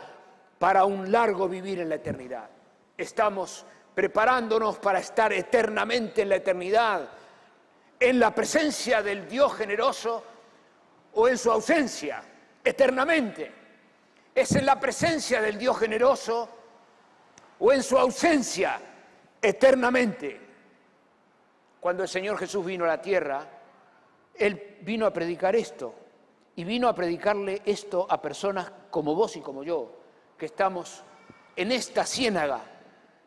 para 0.59 0.83
un 0.83 1.09
largo 1.09 1.47
vivir 1.47 1.79
en 1.79 1.89
la 1.89 1.95
eternidad. 1.95 2.49
Estamos 2.97 3.65
preparándonos 3.95 4.77
para 4.77 4.99
estar 4.99 5.31
eternamente 5.31 6.21
en 6.21 6.29
la 6.29 6.35
eternidad, 6.35 7.09
en 7.97 8.19
la 8.19 8.35
presencia 8.35 9.01
del 9.01 9.27
Dios 9.29 9.55
generoso 9.55 10.23
o 11.13 11.27
en 11.29 11.37
su 11.37 11.49
ausencia, 11.49 12.21
eternamente. 12.63 13.51
Es 14.35 14.53
en 14.55 14.65
la 14.65 14.77
presencia 14.77 15.41
del 15.41 15.57
Dios 15.57 15.79
generoso 15.79 16.49
o 17.59 17.71
en 17.71 17.81
su 17.81 17.97
ausencia, 17.97 18.77
eternamente. 19.41 20.39
Cuando 21.79 22.03
el 22.03 22.09
Señor 22.09 22.37
Jesús 22.37 22.65
vino 22.65 22.83
a 22.83 22.89
la 22.89 23.01
tierra, 23.01 23.47
Él 24.35 24.79
vino 24.81 25.05
a 25.05 25.13
predicar 25.13 25.55
esto 25.55 26.00
y 26.55 26.63
vino 26.63 26.87
a 26.87 26.95
predicarle 26.95 27.61
esto 27.65 28.05
a 28.09 28.21
personas 28.21 28.71
como 28.89 29.15
vos 29.15 29.35
y 29.35 29.41
como 29.41 29.63
yo, 29.63 29.91
que 30.37 30.47
estamos 30.47 31.03
en 31.55 31.71
esta 31.71 32.05
ciénaga 32.05 32.61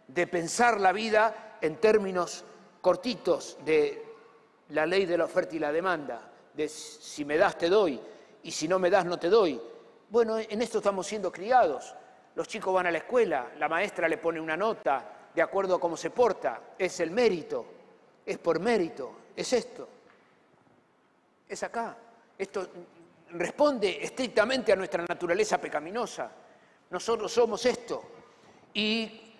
de 0.09 0.27
pensar 0.27 0.81
la 0.81 0.93
vida 0.93 1.59
en 1.61 1.77
términos 1.77 2.45
cortitos 2.81 3.57
de 3.65 4.05
la 4.71 4.87
ley 4.87 5.07
de 5.07 5.19
la 5.19 5.25
oferta 5.25 5.57
y 5.57 5.59
la 5.59 5.73
demanda, 5.73 6.31
de 6.53 6.69
si 6.69 7.25
me 7.25 7.37
das 7.37 7.57
te 7.57 7.69
doy 7.69 8.01
y 8.43 8.51
si 8.51 8.69
no 8.69 8.79
me 8.79 8.91
das 8.91 9.05
no 9.05 9.19
te 9.19 9.29
doy. 9.29 9.61
Bueno, 10.11 10.39
en 10.39 10.63
esto 10.63 10.79
estamos 10.79 11.07
siendo 11.07 11.33
criados. 11.33 11.95
Los 12.35 12.49
chicos 12.49 12.75
van 12.75 12.87
a 12.87 12.91
la 12.91 12.99
escuela, 12.99 13.53
la 13.59 13.69
maestra 13.69 14.09
le 14.09 14.19
pone 14.19 14.41
una 14.41 14.57
nota 14.57 15.31
de 15.35 15.43
acuerdo 15.43 15.77
a 15.77 15.81
cómo 15.81 15.97
se 15.97 16.11
porta, 16.11 16.61
es 16.79 17.01
el 17.01 17.11
mérito, 17.11 17.67
es 18.25 18.39
por 18.39 18.61
mérito, 18.61 19.13
es 19.35 19.53
esto, 19.53 19.89
es 21.49 21.63
acá. 21.63 21.97
Esto 22.37 22.67
responde 23.31 24.05
estrictamente 24.05 24.73
a 24.73 24.77
nuestra 24.77 25.05
naturaleza 25.07 25.59
pecaminosa. 25.59 26.31
Nosotros 26.91 27.33
somos 27.33 27.65
esto 27.67 28.03
y 28.73 29.35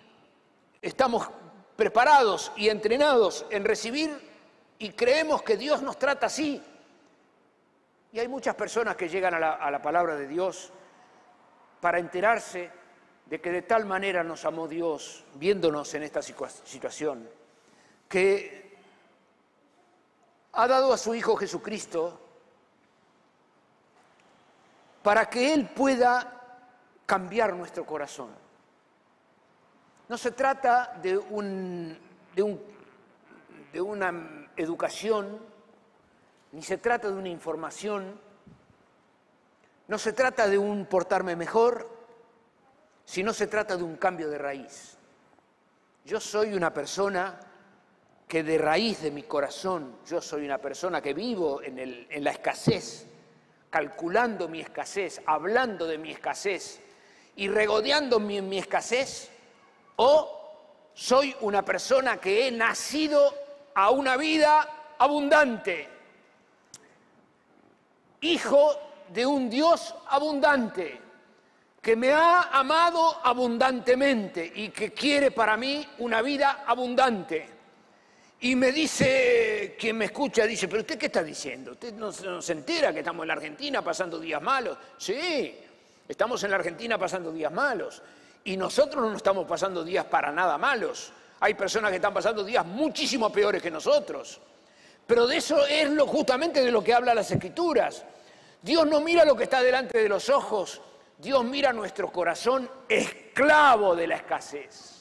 estamos 0.81 1.29
preparados 1.75 2.51
y 2.55 2.69
entrenados 2.69 3.45
en 3.49 3.63
recibir 3.63 4.17
y 4.77 4.91
creemos 4.91 5.41
que 5.41 5.57
Dios 5.57 5.81
nos 5.81 5.97
trata 5.97 6.27
así. 6.27 6.61
Y 8.11 8.19
hay 8.19 8.27
muchas 8.27 8.55
personas 8.55 8.95
que 8.95 9.09
llegan 9.09 9.33
a 9.33 9.71
la, 9.71 9.81
palabra 9.81 10.15
de 10.15 10.27
Dios 10.27 10.71
para 11.81 11.99
enterarse 11.99 12.71
de 13.25 13.41
que 13.41 13.51
de 13.51 13.61
tal 13.61 13.85
manera 13.85 14.23
nos 14.23 14.45
amó 14.45 14.67
Dios, 14.67 15.25
viéndonos 15.35 15.93
en 15.95 16.03
esta 16.03 16.21
situación, 16.21 17.27
que 18.07 18.77
ha 20.53 20.67
dado 20.67 20.93
a 20.93 20.97
su 20.97 21.13
Hijo 21.13 21.35
Jesucristo 21.35 22.24
para 25.05 25.29
que 25.29 25.53
Él 25.53 25.69
pueda 25.69 26.41
cambiar 27.05 27.53
nuestro 27.53 27.85
corazón. 27.85 28.29
No 30.09 30.17
se 30.17 30.31
trata 30.31 30.97
de, 30.99 31.15
un, 31.15 31.95
de, 32.35 33.81
una 33.81 34.49
educación, 34.55 35.39
ni 36.53 36.63
se 36.63 36.79
trata 36.79 37.11
de 37.11 37.13
una 37.13 37.29
información, 37.29 38.19
no 39.87 39.99
se 39.99 40.11
trata 40.11 40.47
de 40.47 40.57
un 40.57 40.87
portarme 40.87 41.35
mejor, 41.35 41.87
sino 43.05 43.31
se 43.31 43.45
trata 43.45 43.77
de 43.77 43.83
un 43.83 43.97
cambio 43.97 44.27
de 44.27 44.39
raíz. 44.39 44.97
Yo 46.03 46.19
soy 46.19 46.55
una 46.55 46.73
persona 46.73 47.39
que 48.27 48.41
de 48.41 48.57
raíz 48.57 49.03
de 49.03 49.11
mi 49.11 49.21
corazón, 49.21 49.97
yo 50.07 50.19
soy 50.19 50.45
una 50.45 50.57
persona 50.57 50.99
que 50.99 51.13
vivo 51.13 51.61
en 51.61 52.23
la 52.23 52.31
escasez, 52.31 53.07
calculando 53.75 54.47
mi 54.47 54.61
escasez, 54.61 55.21
hablando 55.25 55.85
de 55.85 55.97
mi 55.97 56.09
escasez 56.09 56.79
y 57.35 57.49
regodeándome 57.49 58.37
en 58.37 58.47
mi 58.47 58.57
escasez, 58.57 59.29
o 59.97 60.89
soy 60.93 61.35
una 61.41 61.65
persona 61.65 62.15
que 62.15 62.47
he 62.47 62.51
nacido 62.51 63.35
a 63.73 63.89
una 63.89 64.15
vida 64.15 64.93
abundante, 64.97 65.89
hijo 68.21 68.79
de 69.09 69.25
un 69.25 69.49
Dios 69.49 69.93
abundante, 70.07 71.01
que 71.81 71.97
me 71.97 72.13
ha 72.13 72.43
amado 72.43 73.19
abundantemente 73.25 74.53
y 74.55 74.69
que 74.69 74.93
quiere 74.93 75.31
para 75.31 75.57
mí 75.57 75.85
una 75.97 76.21
vida 76.21 76.63
abundante. 76.65 77.54
Y 78.45 78.55
me 78.55 78.71
dice, 78.71 79.75
quien 79.79 79.97
me 79.97 80.05
escucha, 80.05 80.45
dice, 80.45 80.67
pero 80.67 80.81
usted 80.81 80.99
qué 80.99 81.07
está 81.07 81.23
diciendo? 81.23 81.71
¿Usted 81.71 81.95
no, 81.95 82.11
se 82.11 82.51
entera 82.51 82.93
que 82.93 82.99
estamos 82.99 83.23
en 83.23 83.27
la 83.29 83.33
Argentina 83.33 83.81
pasando 83.81 84.19
días 84.19 84.39
malos? 84.39 84.77
Sí, 84.99 85.57
estamos 86.07 86.43
en 86.43 86.51
la 86.51 86.57
Argentina 86.57 86.95
pasando 86.95 87.31
días 87.31 87.51
malos. 87.51 88.03
Y 88.43 88.55
nosotros 88.55 89.03
no 89.03 89.17
estamos 89.17 89.47
pasando 89.47 89.83
días 89.83 90.05
para 90.05 90.31
nada 90.31 90.59
malos. 90.59 91.11
Hay 91.39 91.55
personas 91.55 91.89
que 91.89 91.95
están 91.95 92.13
pasando 92.13 92.43
días 92.43 92.63
muchísimo 92.63 93.31
peores 93.31 93.63
que 93.63 93.71
nosotros. 93.71 94.39
Pero 95.07 95.25
de 95.25 95.37
eso 95.37 95.65
es 95.65 95.89
lo, 95.89 96.05
justamente 96.05 96.63
de 96.63 96.71
lo 96.71 96.83
que 96.83 96.93
habla 96.93 97.15
las 97.15 97.31
Escrituras. 97.31 98.05
Dios 98.61 98.85
no 98.85 99.01
mira 99.01 99.25
lo 99.25 99.35
que 99.35 99.45
está 99.45 99.63
delante 99.63 99.97
de 99.97 100.07
los 100.07 100.29
ojos, 100.29 100.83
Dios 101.17 101.43
mira 101.43 101.73
nuestro 101.73 102.11
corazón 102.11 102.69
esclavo 102.87 103.95
de 103.95 104.05
la 104.05 104.17
escasez. 104.17 104.94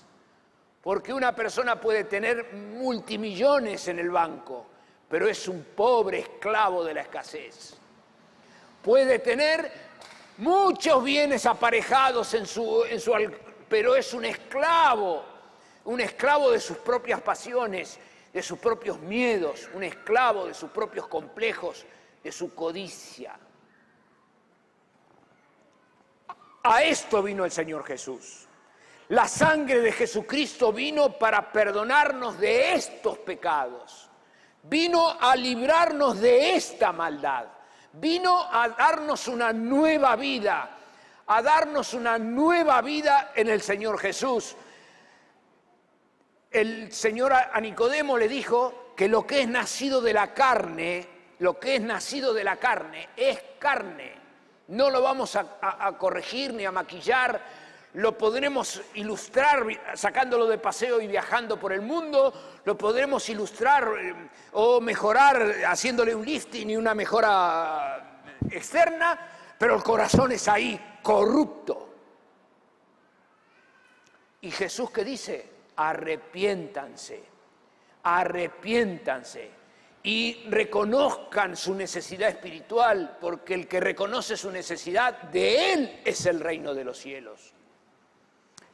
Porque 0.84 1.14
una 1.14 1.34
persona 1.34 1.80
puede 1.80 2.04
tener 2.04 2.52
multimillones 2.52 3.88
en 3.88 3.98
el 3.98 4.10
banco, 4.10 4.66
pero 5.08 5.26
es 5.26 5.48
un 5.48 5.64
pobre 5.74 6.18
esclavo 6.18 6.84
de 6.84 6.92
la 6.92 7.00
escasez. 7.00 7.78
Puede 8.82 9.18
tener 9.20 9.72
muchos 10.36 11.02
bienes 11.02 11.46
aparejados 11.46 12.34
en 12.34 12.46
su, 12.46 12.84
en 12.84 13.00
su 13.00 13.14
pero 13.66 13.96
es 13.96 14.12
un 14.12 14.26
esclavo, 14.26 15.24
un 15.86 16.02
esclavo 16.02 16.50
de 16.50 16.60
sus 16.60 16.76
propias 16.76 17.22
pasiones, 17.22 17.98
de 18.30 18.42
sus 18.42 18.58
propios 18.58 18.98
miedos, 19.00 19.70
un 19.72 19.84
esclavo 19.84 20.46
de 20.46 20.52
sus 20.52 20.70
propios 20.70 21.06
complejos, 21.08 21.86
de 22.22 22.30
su 22.30 22.54
codicia. 22.54 23.38
A 26.62 26.82
esto 26.82 27.22
vino 27.22 27.46
el 27.46 27.50
Señor 27.50 27.84
Jesús. 27.86 28.48
La 29.08 29.28
sangre 29.28 29.80
de 29.80 29.92
Jesucristo 29.92 30.72
vino 30.72 31.18
para 31.18 31.52
perdonarnos 31.52 32.38
de 32.38 32.74
estos 32.74 33.18
pecados. 33.18 34.08
Vino 34.62 35.16
a 35.20 35.36
librarnos 35.36 36.20
de 36.20 36.54
esta 36.54 36.92
maldad. 36.92 37.46
Vino 37.92 38.48
a 38.50 38.68
darnos 38.70 39.28
una 39.28 39.52
nueva 39.52 40.16
vida, 40.16 40.70
a 41.26 41.42
darnos 41.42 41.94
una 41.94 42.18
nueva 42.18 42.80
vida 42.80 43.32
en 43.34 43.48
el 43.48 43.60
Señor 43.60 43.98
Jesús. 43.98 44.56
El 46.50 46.92
Señor 46.92 47.32
a 47.32 47.60
Nicodemo 47.60 48.16
le 48.16 48.28
dijo 48.28 48.84
que 48.96 49.08
lo 49.08 49.26
que 49.26 49.42
es 49.42 49.48
nacido 49.48 50.00
de 50.00 50.12
la 50.12 50.32
carne, 50.32 51.06
lo 51.40 51.58
que 51.58 51.76
es 51.76 51.82
nacido 51.82 52.32
de 52.32 52.44
la 52.44 52.56
carne 52.56 53.08
es 53.16 53.40
carne 53.58 54.14
No 54.68 54.88
lo 54.90 55.02
vamos 55.02 55.36
a, 55.36 55.92
corregir 55.98 56.54
ni 56.54 56.64
a 56.64 56.72
maquillar, 56.72 57.40
lo 57.94 58.18
podremos 58.18 58.82
ilustrar 58.94 59.64
sacándolo 59.94 60.46
de 60.46 60.58
paseo 60.58 61.00
y 61.00 61.06
viajando 61.06 61.58
por 61.58 61.72
el 61.72 61.80
mundo, 61.80 62.32
lo 62.64 62.76
podremos 62.76 63.28
ilustrar 63.28 63.88
eh, 64.00 64.14
o 64.52 64.80
mejorar 64.80 65.64
haciéndole 65.66 66.14
un 66.14 66.24
lifting 66.24 66.70
y 66.70 66.76
una 66.76 66.94
mejora 66.94 68.26
externa, 68.50 69.18
pero 69.58 69.76
el 69.76 69.82
corazón 69.82 70.32
es 70.32 70.48
ahí, 70.48 70.98
corrupto. 71.02 71.88
Y 74.40 74.50
Jesús 74.50 74.90
que 74.90 75.04
dice, 75.04 75.50
arrepiéntanse, 75.76 77.22
arrepiéntanse 78.02 79.50
y 80.02 80.44
reconozcan 80.50 81.56
su 81.56 81.74
necesidad 81.74 82.28
espiritual, 82.28 83.18
porque 83.20 83.54
el 83.54 83.68
que 83.68 83.78
reconoce 83.78 84.36
su 84.36 84.50
necesidad, 84.50 85.22
de 85.22 85.72
Él 85.72 86.00
es 86.04 86.26
el 86.26 86.40
reino 86.40 86.74
de 86.74 86.84
los 86.84 86.98
cielos. 86.98 87.54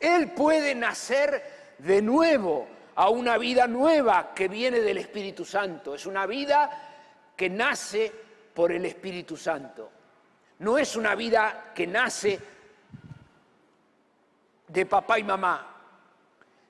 Él 0.01 0.31
puede 0.33 0.75
nacer 0.75 1.77
de 1.79 2.01
nuevo 2.01 2.67
a 2.95 3.11
una 3.11 3.37
vida 3.37 3.67
nueva 3.67 4.35
que 4.35 4.49
viene 4.49 4.81
del 4.81 4.99
Espíritu 4.99 5.45
Santo. 5.45 5.95
Es 5.95 6.07
una 6.07 6.27
vida 6.27 7.33
que 7.37 7.51
nace 7.51 8.11
por 8.55 8.73
el 8.73 8.87
Espíritu 8.87 9.37
Santo. 9.37 9.91
No 10.59 10.79
es 10.79 10.97
una 10.97 11.15
vida 11.15 11.73
que 11.75 11.87
nace 11.87 12.41
de 14.69 14.87
papá 14.87 15.19
y 15.19 15.25
mamá, 15.25 15.67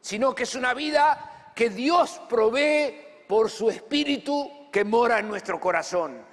sino 0.01 0.35
que 0.35 0.45
es 0.45 0.55
una 0.55 0.75
vida 0.75 1.53
que 1.55 1.71
Dios 1.71 2.21
provee 2.29 3.25
por 3.29 3.51
su 3.51 3.71
espíritu 3.71 4.69
que 4.73 4.85
mora 4.85 5.19
en 5.19 5.29
nuestro 5.29 5.61
corazón. 5.61 6.25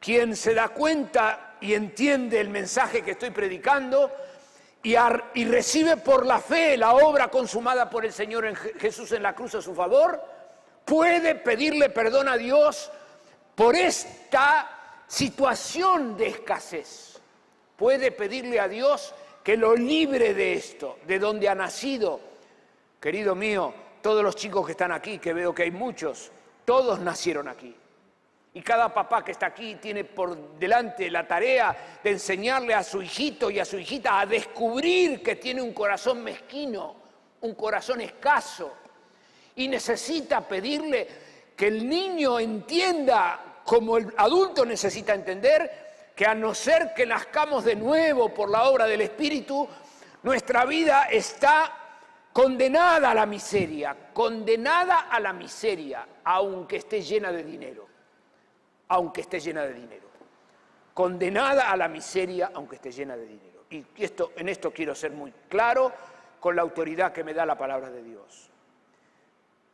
Quien 0.00 0.34
se 0.36 0.54
da 0.54 0.68
cuenta 0.68 1.56
y 1.60 1.74
entiende 1.74 2.40
el 2.40 2.48
mensaje 2.48 3.02
que 3.02 3.12
estoy 3.12 3.30
predicando 3.30 4.10
y, 4.86 5.44
recibe 5.44 5.96
por 5.96 6.24
la 6.24 6.38
fe 6.38 6.76
la 6.76 6.94
obra 6.94 7.26
consumada 7.26 7.90
por 7.90 8.04
el 8.04 8.12
Señor 8.12 8.44
en 8.44 8.54
Jesús 8.54 9.10
en 9.10 9.22
la 9.24 9.34
cruz 9.34 9.56
a 9.56 9.62
su 9.62 9.74
favor, 9.74 10.22
puede 10.84 11.34
pedirle 11.34 11.88
perdón 11.88 12.28
a 12.28 12.36
Dios 12.36 12.92
por 13.56 13.74
esta 13.74 15.02
situación 15.08 16.16
de 16.16 16.28
escasez. 16.28 17.18
Puede 17.76 18.12
pedirle 18.12 18.60
a 18.60 18.68
Dios 18.68 19.12
que 19.42 19.56
lo 19.56 19.74
libre 19.74 20.34
de 20.34 20.52
esto, 20.52 20.98
de 21.04 21.18
donde 21.18 21.48
ha 21.48 21.56
nacido. 21.56 22.20
Querido 23.00 23.34
mío, 23.34 23.74
todos 24.00 24.22
los 24.22 24.36
chicos 24.36 24.66
que 24.66 24.72
están 24.72 24.92
aquí, 24.92 25.18
que 25.18 25.32
veo 25.32 25.52
que 25.52 25.64
hay 25.64 25.72
muchos, 25.72 26.30
todos 26.64 27.00
nacieron 27.00 27.48
aquí. 27.48 27.74
Y 28.56 28.62
cada 28.62 28.88
papá 28.88 29.22
que 29.22 29.32
está 29.32 29.48
aquí 29.48 29.74
tiene 29.74 30.04
por 30.04 30.58
delante 30.58 31.10
la 31.10 31.28
tarea 31.28 31.98
de 32.02 32.12
enseñarle 32.12 32.72
a 32.72 32.82
su 32.82 33.02
hijito 33.02 33.50
y 33.50 33.58
a 33.60 33.66
su 33.66 33.78
hijita 33.78 34.18
a 34.18 34.24
descubrir 34.24 35.22
que 35.22 35.36
tiene 35.36 35.60
un 35.60 35.74
corazón 35.74 36.24
mezquino, 36.24 36.96
un 37.42 37.54
corazón 37.54 38.00
escaso. 38.00 38.72
Y 39.56 39.68
necesita 39.68 40.40
pedirle 40.40 41.06
que 41.54 41.66
el 41.66 41.86
niño 41.86 42.40
entienda, 42.40 43.60
como 43.62 43.98
el 43.98 44.10
adulto 44.16 44.64
necesita 44.64 45.12
entender, 45.12 46.14
que 46.16 46.24
a 46.24 46.34
no 46.34 46.54
ser 46.54 46.94
que 46.94 47.04
nazcamos 47.04 47.62
de 47.62 47.76
nuevo 47.76 48.32
por 48.32 48.48
la 48.48 48.70
obra 48.70 48.86
del 48.86 49.02
Espíritu, 49.02 49.68
nuestra 50.22 50.64
vida 50.64 51.08
está 51.10 51.76
condenada 52.32 53.10
a 53.10 53.14
la 53.14 53.26
miseria, 53.26 53.94
condenada 54.14 55.10
a 55.10 55.20
la 55.20 55.34
miseria, 55.34 56.08
aunque 56.24 56.76
esté 56.76 57.02
llena 57.02 57.30
de 57.30 57.44
dinero, 57.44 57.95
aunque 58.88 59.22
esté 59.22 59.40
llena 59.40 59.62
de 59.62 59.74
dinero, 59.74 60.08
condenada 60.94 61.70
a 61.70 61.76
la 61.76 61.88
miseria, 61.88 62.50
aunque 62.54 62.76
esté 62.76 62.90
llena 62.92 63.16
de 63.16 63.26
dinero. 63.26 63.64
Y 63.70 63.84
esto, 63.96 64.32
en 64.36 64.48
esto 64.48 64.72
quiero 64.72 64.94
ser 64.94 65.12
muy 65.12 65.32
claro 65.48 65.92
con 66.40 66.54
la 66.54 66.62
autoridad 66.62 67.12
que 67.12 67.24
me 67.24 67.34
da 67.34 67.44
la 67.44 67.58
palabra 67.58 67.90
de 67.90 68.02
Dios. 68.02 68.50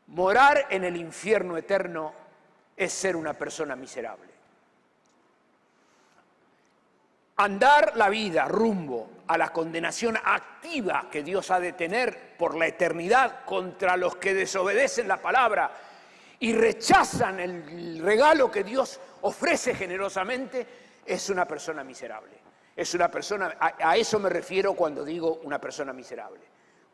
Morar 0.08 0.66
en 0.70 0.84
el 0.84 0.96
infierno 0.96 1.56
eterno 1.56 2.12
es 2.76 2.92
ser 2.92 3.16
una 3.16 3.34
persona 3.34 3.76
miserable. 3.76 4.32
andar 7.36 7.96
la 7.96 8.08
vida 8.08 8.46
rumbo 8.46 9.10
a 9.26 9.36
la 9.36 9.52
condenación 9.52 10.16
activa 10.22 11.08
que 11.10 11.22
Dios 11.22 11.50
ha 11.50 11.60
de 11.60 11.72
tener 11.72 12.36
por 12.36 12.56
la 12.56 12.66
eternidad 12.66 13.44
contra 13.44 13.96
los 13.96 14.16
que 14.16 14.34
desobedecen 14.34 15.08
la 15.08 15.16
palabra 15.16 15.70
y 16.42 16.52
rechazan 16.54 17.38
el 17.38 18.00
regalo 18.02 18.50
que 18.50 18.64
Dios 18.64 18.98
ofrece 19.20 19.76
generosamente, 19.76 20.66
es 21.06 21.30
una 21.30 21.46
persona 21.46 21.84
miserable. 21.84 22.42
Es 22.74 22.94
una 22.94 23.08
persona, 23.08 23.56
a, 23.60 23.96
eso 23.96 24.18
me 24.18 24.28
refiero 24.28 24.74
cuando 24.74 25.04
digo 25.04 25.40
una 25.44 25.60
persona 25.60 25.92
miserable. 25.92 26.40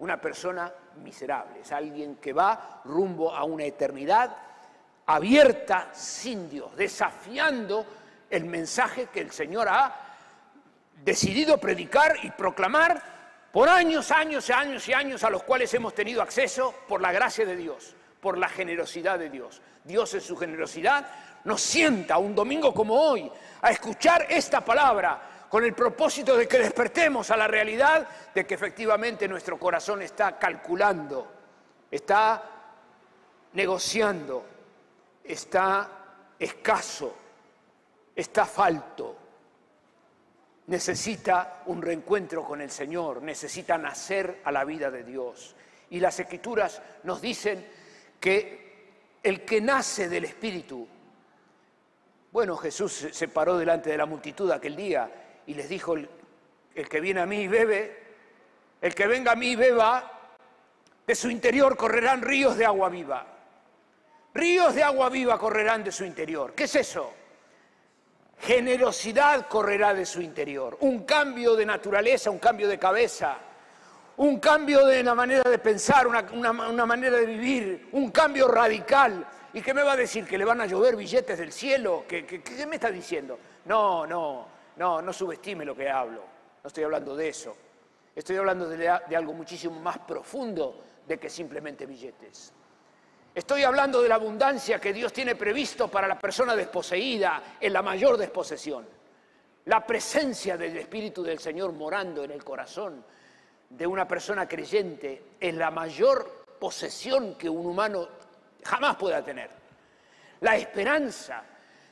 Una 0.01 0.21
persona 0.21 0.71
miserable 1.03 1.61
es 1.61 1.73
alguien 1.73 2.17
que 2.17 2.35
va 2.35 2.83
rumbo 2.85 3.35
a 3.35 3.45
una 3.45 3.65
eternidad 3.65 4.37
abierta 5.07 5.89
sin 5.95 6.51
Dios, 6.51 6.77
desafiando 6.77 7.87
el 8.29 8.45
mensaje 8.45 9.07
que 9.07 9.21
el 9.21 9.31
Señor 9.31 9.67
ha 9.71 9.97
decidido 11.03 11.57
predicar 11.57 12.17
y 12.23 12.31
proclamar 12.33 13.49
por 13.51 13.71
años, 13.71 14.11
años 14.11 14.47
y 14.51 14.53
años 14.53 14.87
y 14.89 14.93
años 14.93 15.25
a 15.25 15.31
los 15.31 15.43
cuales 15.45 15.73
hemos 15.73 15.95
tenido 15.95 16.21
acceso 16.21 16.75
por 16.87 17.01
la 17.01 17.13
gracia 17.13 17.47
de 17.47 17.57
Dios, 17.57 17.97
por 18.21 18.39
la 18.39 18.49
generosidad 18.49 19.19
de 19.19 19.31
Dios. 19.31 19.61
Dios 19.85 20.15
en 20.15 20.21
su 20.21 20.37
generosidad 20.37 21.09
nos 21.45 21.61
sienta 21.61 22.19
un 22.19 22.35
domingo 22.35 22.75
como 22.75 22.95
hoy 22.95 23.31
a 23.63 23.71
escuchar 23.71 24.27
esta 24.29 24.61
palabra 24.61 25.47
con 25.49 25.65
el 25.65 25.73
propósito 25.73 26.37
de 26.37 26.47
que 26.47 26.59
despertemos 26.59 27.31
a 27.31 27.37
la 27.37 27.47
realidad 27.47 28.07
de 28.35 28.47
que 28.47 28.55
efectivamente 28.55 29.27
nuestro 29.27 29.59
corazón 29.59 30.03
está 30.03 30.39
calculando, 30.39 31.33
está 31.91 32.43
negociando, 33.55 34.45
está 35.25 35.89
escaso, 36.39 37.15
está 38.15 38.45
falto 38.45 39.29
necesita 40.69 41.63
un 41.67 41.83
reencuentro 41.83 42.45
con 42.45 42.61
el 42.61 42.71
Señor, 42.71 43.23
necesita 43.23 43.77
nacer 43.77 44.43
a 44.45 44.53
la 44.53 44.65
vida 44.65 44.91
de 44.91 45.03
Dios. 45.03 45.57
Y 45.91 45.99
las 45.99 46.21
escrituras 46.21 46.83
nos 47.05 47.21
dicen 47.21 47.67
que 48.21 48.59
el 49.23 49.45
que 49.45 49.61
nace 49.61 50.09
del 50.09 50.25
Espíritu, 50.25 50.87
bueno, 52.31 52.57
Jesús 52.57 53.09
se 53.11 53.29
paró 53.29 53.57
delante 53.57 53.91
de 53.91 53.97
la 53.97 54.07
multitud 54.07 54.51
aquel 54.51 54.77
día 54.77 55.11
y 55.47 55.55
les 55.55 55.69
dijo, 55.69 55.95
el, 55.95 56.09
que 56.89 57.01
viene 57.01 57.21
a 57.21 57.27
mí 57.27 57.43
y 57.43 57.49
bebe, 57.49 58.03
el 58.81 58.95
que 58.95 59.07
venga 59.07 59.33
a 59.33 59.37
mí 59.37 59.49
y 59.49 59.57
beba, 59.57 60.13
de 61.07 61.15
su 61.15 61.31
interior 61.31 61.77
correrán 61.77 62.23
ríos 62.23 62.57
de 62.57 62.67
agua 62.67 62.89
viva. 62.91 63.27
Ríos 64.35 64.75
de 64.75 64.83
agua 64.83 65.09
viva 65.09 65.39
correrán 65.39 65.83
de 65.83 65.91
su 65.91 66.05
interior. 66.05 66.55
¿Qué 66.55 66.65
es 66.65 66.77
eso? 66.77 67.13
Generosidad 68.41 69.49
correrá 69.49 69.95
de 69.95 70.07
su 70.07 70.21
interior. 70.21 70.77
Un 70.81 71.05
cambio 71.05 71.57
de 71.57 71.67
naturaleza, 71.67 72.31
un 72.31 72.39
cambio 72.39 72.69
de 72.69 72.79
cabeza, 72.79 73.39
un 74.19 74.41
cambio 74.41 74.85
de 74.85 75.03
la 75.03 75.15
manera 75.15 75.49
de 75.49 75.59
pensar, 75.59 76.07
una, 76.07 76.87
manera 76.87 77.19
de 77.19 77.27
vivir, 77.27 77.89
un 77.93 78.11
cambio 78.11 78.49
radical. 78.49 79.27
¿Y 79.53 79.63
qué 79.63 79.73
me 79.73 79.83
va 79.83 79.93
a 79.93 79.97
decir? 79.97 80.27
¿Que 80.27 80.37
le 80.37 80.45
van 80.45 80.61
a 80.61 80.67
llover 80.67 80.97
billetes 80.97 81.39
del 81.39 81.53
cielo? 81.53 82.05
¿Qué, 82.07 82.27
qué 82.27 82.67
me 82.67 82.77
está 82.77 82.91
diciendo? 82.91 83.39
No, 83.65 84.07
no, 84.07 84.49
no, 84.77 85.01
no 85.01 85.13
subestime 85.13 85.65
lo 85.65 85.75
que 85.75 85.89
hablo. 85.89 86.25
No 86.63 86.67
estoy 86.67 86.85
hablando 86.85 87.15
de 87.15 87.29
eso. 87.29 87.57
Estoy 88.15 88.37
hablando 88.37 88.69
de 88.69 88.89
algo 88.89 89.33
muchísimo 89.33 89.79
más 89.79 89.99
profundo 89.99 90.83
de 91.07 91.19
que 91.19 91.31
simplemente 91.31 91.87
billetes. 91.87 92.53
Estoy 93.33 93.63
hablando 93.63 94.03
de 94.03 94.09
la 94.09 94.17
abundancia 94.17 94.81
que 94.81 94.93
Dios 94.93 95.13
tiene 95.13 95.37
previsto 95.37 95.89
para 95.89 96.09
la 96.09 96.19
persona 96.19 96.57
desposeída 96.57 97.57
en 97.61 97.73
la 97.73 97.83
mayor 97.83 98.17
desposesión. 98.17 98.85
La 99.67 99.87
presencia 99.87 100.57
del 100.57 100.77
Espíritu 100.77 101.23
del 101.23 101.39
Señor 101.39 101.73
morando 101.73 102.25
en 102.25 102.33
el 102.33 102.43
corazón 102.43 103.05
de 103.71 103.87
una 103.87 104.07
persona 104.07 104.49
creyente 104.49 105.23
es 105.41 105.55
la 105.55 105.71
mayor 105.71 106.47
posesión 106.59 107.35
que 107.35 107.49
un 107.49 107.66
humano 107.66 108.09
jamás 108.64 108.97
pueda 108.97 109.25
tener. 109.25 109.51
La 110.41 110.57
esperanza 110.57 111.45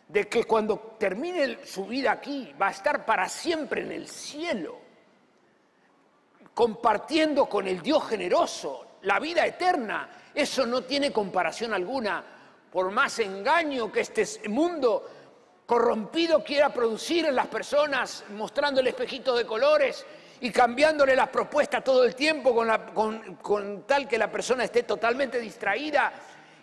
de 0.09 0.29
que 0.29 0.45
cuando 0.45 0.97
termine 0.99 1.65
su 1.65 1.87
vida 1.87 2.13
aquí 2.13 2.55
va 2.61 2.69
a 2.69 2.71
estar 2.71 3.05
para 3.05 3.29
siempre 3.29 3.83
en 3.83 3.93
el 3.93 4.09
cielo, 4.09 4.79
compartiendo 6.55 7.47
con 7.47 7.67
el 7.67 7.83
Dios 7.83 8.09
generoso 8.09 8.87
la 9.03 9.21
vida 9.21 9.45
eterna 9.47 10.09
eso 10.37 10.67
no 10.67 10.83
tiene 10.83 11.13
comparación 11.13 11.73
alguna. 11.73 12.23
Por 12.71 12.91
más 12.91 13.19
engaño 13.21 13.91
que 13.91 14.01
este 14.01 14.47
mundo 14.51 15.09
corrompido 15.65 16.45
quiera 16.45 16.69
producir 16.69 17.25
en 17.25 17.35
las 17.35 17.47
personas, 17.47 18.23
mostrando 18.37 18.83
el 18.83 18.89
espejito 18.89 19.35
de 19.35 19.47
colores 19.47 20.05
y 20.41 20.51
cambiándole 20.51 21.17
las 21.17 21.29
propuestas 21.29 21.83
todo 21.83 22.05
el 22.05 22.15
tiempo 22.15 22.55
con, 23.43 23.85
tal 23.87 24.07
que 24.09 24.19
la 24.19 24.31
persona 24.31 24.65
esté 24.65 24.83
totalmente 24.83 25.39
distraída 25.39 26.13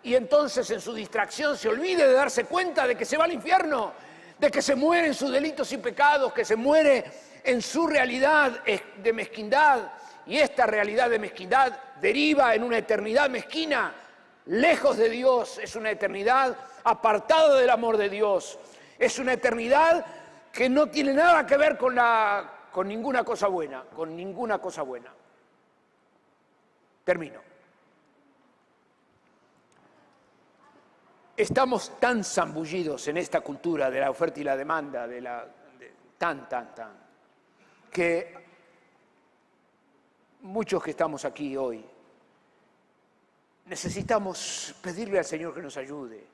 y 0.03 0.15
entonces 0.15 0.69
en 0.69 0.81
su 0.81 0.93
distracción 0.93 1.57
se 1.57 1.69
olvide 1.69 2.07
de 2.07 2.13
darse 2.13 2.45
cuenta 2.45 2.85
de 2.85 2.95
que 2.95 3.05
se 3.05 3.17
va 3.17 3.25
al 3.25 3.33
infierno, 3.33 3.93
de 4.37 4.51
que 4.51 4.61
se 4.61 4.75
muere 4.75 5.07
en 5.07 5.13
sus 5.13 5.31
delitos 5.31 5.71
y 5.71 5.77
pecados, 5.77 6.33
que 6.33 6.45
se 6.45 6.55
muere 6.55 7.03
en 7.43 7.61
su 7.61 7.87
realidad 7.87 8.63
de 8.97 9.13
mezquindad, 9.13 9.91
y 10.25 10.37
esta 10.37 10.65
realidad 10.65 11.09
de 11.09 11.19
mezquindad 11.19 11.73
deriva 11.99 12.55
en 12.55 12.63
una 12.63 12.77
eternidad 12.77 13.29
mezquina, 13.29 13.93
lejos 14.45 14.97
de 14.97 15.09
Dios, 15.09 15.57
es 15.57 15.75
una 15.75 15.91
eternidad 15.91 16.55
apartada 16.83 17.57
del 17.57 17.69
amor 17.69 17.97
de 17.97 18.09
Dios, 18.09 18.59
es 18.99 19.19
una 19.19 19.33
eternidad 19.33 20.05
que 20.51 20.69
no 20.69 20.87
tiene 20.87 21.13
nada 21.13 21.45
que 21.45 21.57
ver 21.57 21.77
con, 21.77 21.95
la, 21.95 22.52
con 22.73 22.87
ninguna 22.87 23.23
cosa 23.23 23.47
buena, 23.47 23.83
con 23.83 24.15
ninguna 24.15 24.57
cosa 24.57 24.81
buena. 24.81 25.13
Termino. 27.03 27.39
Estamos 31.37 31.99
tan 31.99 32.23
zambullidos 32.23 33.07
en 33.09 33.17
esta 33.17 33.41
cultura 33.41 33.91
de 33.91 33.99
la 33.99 34.09
oferta 34.09 34.39
y 34.39 34.43
la 34.43 34.57
demanda, 34.57 35.07
de 35.07 35.21
la, 35.21 35.47
tan, 36.17 36.49
tan, 36.49 36.73
tan, 36.73 36.97
que 37.91 38.33
muchos 40.41 40.83
que 40.83 40.91
estamos 40.91 41.25
aquí 41.25 41.55
hoy 41.55 41.85
necesitamos 43.65 44.75
pedirle 44.81 45.19
al 45.19 45.25
Señor 45.25 45.53
que 45.53 45.61
nos 45.61 45.77
ayude 45.77 46.25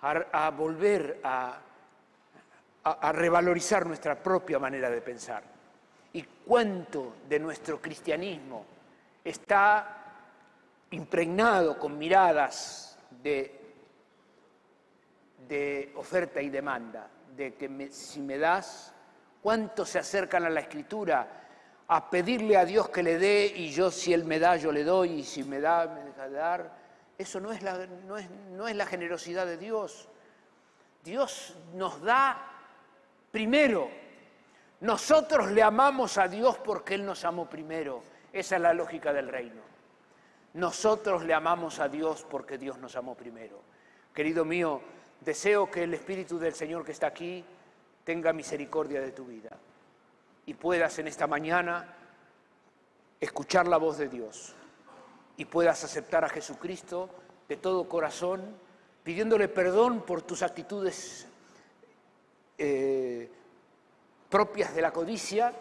a, 0.00 0.50
volver 0.50 1.20
a, 1.24 1.60
a 2.92 3.12
revalorizar 3.12 3.86
nuestra 3.86 4.16
propia 4.16 4.58
manera 4.58 4.90
de 4.90 5.00
pensar. 5.00 5.42
Y 6.12 6.22
cuánto 6.22 7.16
de 7.28 7.38
nuestro 7.38 7.80
cristianismo 7.80 8.64
está 9.24 9.96
impregnado 10.90 11.78
con 11.78 11.98
miradas 11.98 12.98
de 13.22 13.58
de 15.48 15.92
oferta 15.96 16.42
y 16.42 16.50
demanda, 16.50 17.08
de 17.34 17.54
que 17.54 17.90
si 17.90 18.20
me 18.20 18.38
das, 18.38 18.92
cuántos 19.42 19.88
se 19.88 19.98
acercan 19.98 20.44
a 20.44 20.50
la 20.50 20.60
escritura 20.60 21.26
a 21.88 22.10
pedirle 22.10 22.56
a 22.56 22.66
Dios 22.66 22.90
que 22.90 23.02
le 23.02 23.18
dé 23.18 23.46
y 23.46 23.70
yo 23.70 23.90
si 23.90 24.12
Él 24.12 24.24
me 24.24 24.38
da, 24.38 24.56
yo 24.56 24.70
le 24.70 24.84
doy 24.84 25.20
y 25.20 25.24
si 25.24 25.42
me 25.42 25.58
da, 25.60 25.86
me 25.86 26.02
deja 26.02 26.28
de 26.28 26.36
dar. 26.36 26.78
Eso 27.16 27.40
no 27.40 27.50
es 27.50 27.62
no 28.06 28.18
es, 28.18 28.28
no 28.50 28.68
es 28.68 28.76
la 28.76 28.84
generosidad 28.84 29.46
de 29.46 29.56
Dios. 29.56 30.08
Dios 31.02 31.56
nos 31.74 32.02
da 32.02 32.38
primero. 33.38 33.88
Nosotros 34.80 35.52
le 35.52 35.62
amamos 35.62 36.18
a 36.18 36.26
Dios 36.26 36.58
porque 36.58 36.94
Él 36.96 37.06
nos 37.06 37.24
amó 37.24 37.48
primero. 37.48 38.02
Esa 38.32 38.56
es 38.56 38.62
la 38.62 38.74
lógica 38.74 39.12
del 39.12 39.28
reino. 39.28 39.62
Nosotros 40.54 41.24
le 41.24 41.34
amamos 41.34 41.78
a 41.78 41.88
Dios 41.88 42.26
porque 42.28 42.58
Dios 42.58 42.78
nos 42.78 42.96
amó 42.96 43.14
primero. 43.14 43.60
Querido 44.12 44.44
mío, 44.44 44.80
Deseo 45.20 45.70
que 45.70 45.84
el 45.84 45.94
Espíritu 45.94 46.36
del 46.36 46.54
Señor 46.54 46.84
que 46.84 46.90
está 46.90 47.06
aquí 47.06 47.44
tenga 48.02 48.32
misericordia 48.32 49.00
de 49.00 49.12
tu 49.12 49.24
vida 49.24 49.50
y 50.46 50.54
puedas 50.54 50.98
en 50.98 51.06
esta 51.06 51.28
mañana 51.28 51.94
escuchar 53.20 53.68
la 53.68 53.76
voz 53.76 53.98
de 53.98 54.08
Dios 54.08 54.54
y 55.36 55.44
puedas 55.44 55.84
aceptar 55.84 56.24
a 56.24 56.28
Jesucristo 56.28 57.08
de 57.48 57.56
todo 57.56 57.88
corazón, 57.88 58.42
pidiéndole 59.04 59.46
perdón 59.46 60.02
por 60.02 60.22
tus 60.22 60.42
actitudes 60.42 61.28
eh, 62.58 63.30
propias 64.28 64.74
de 64.74 64.82
la 64.82 64.90
codicia, 64.90 65.52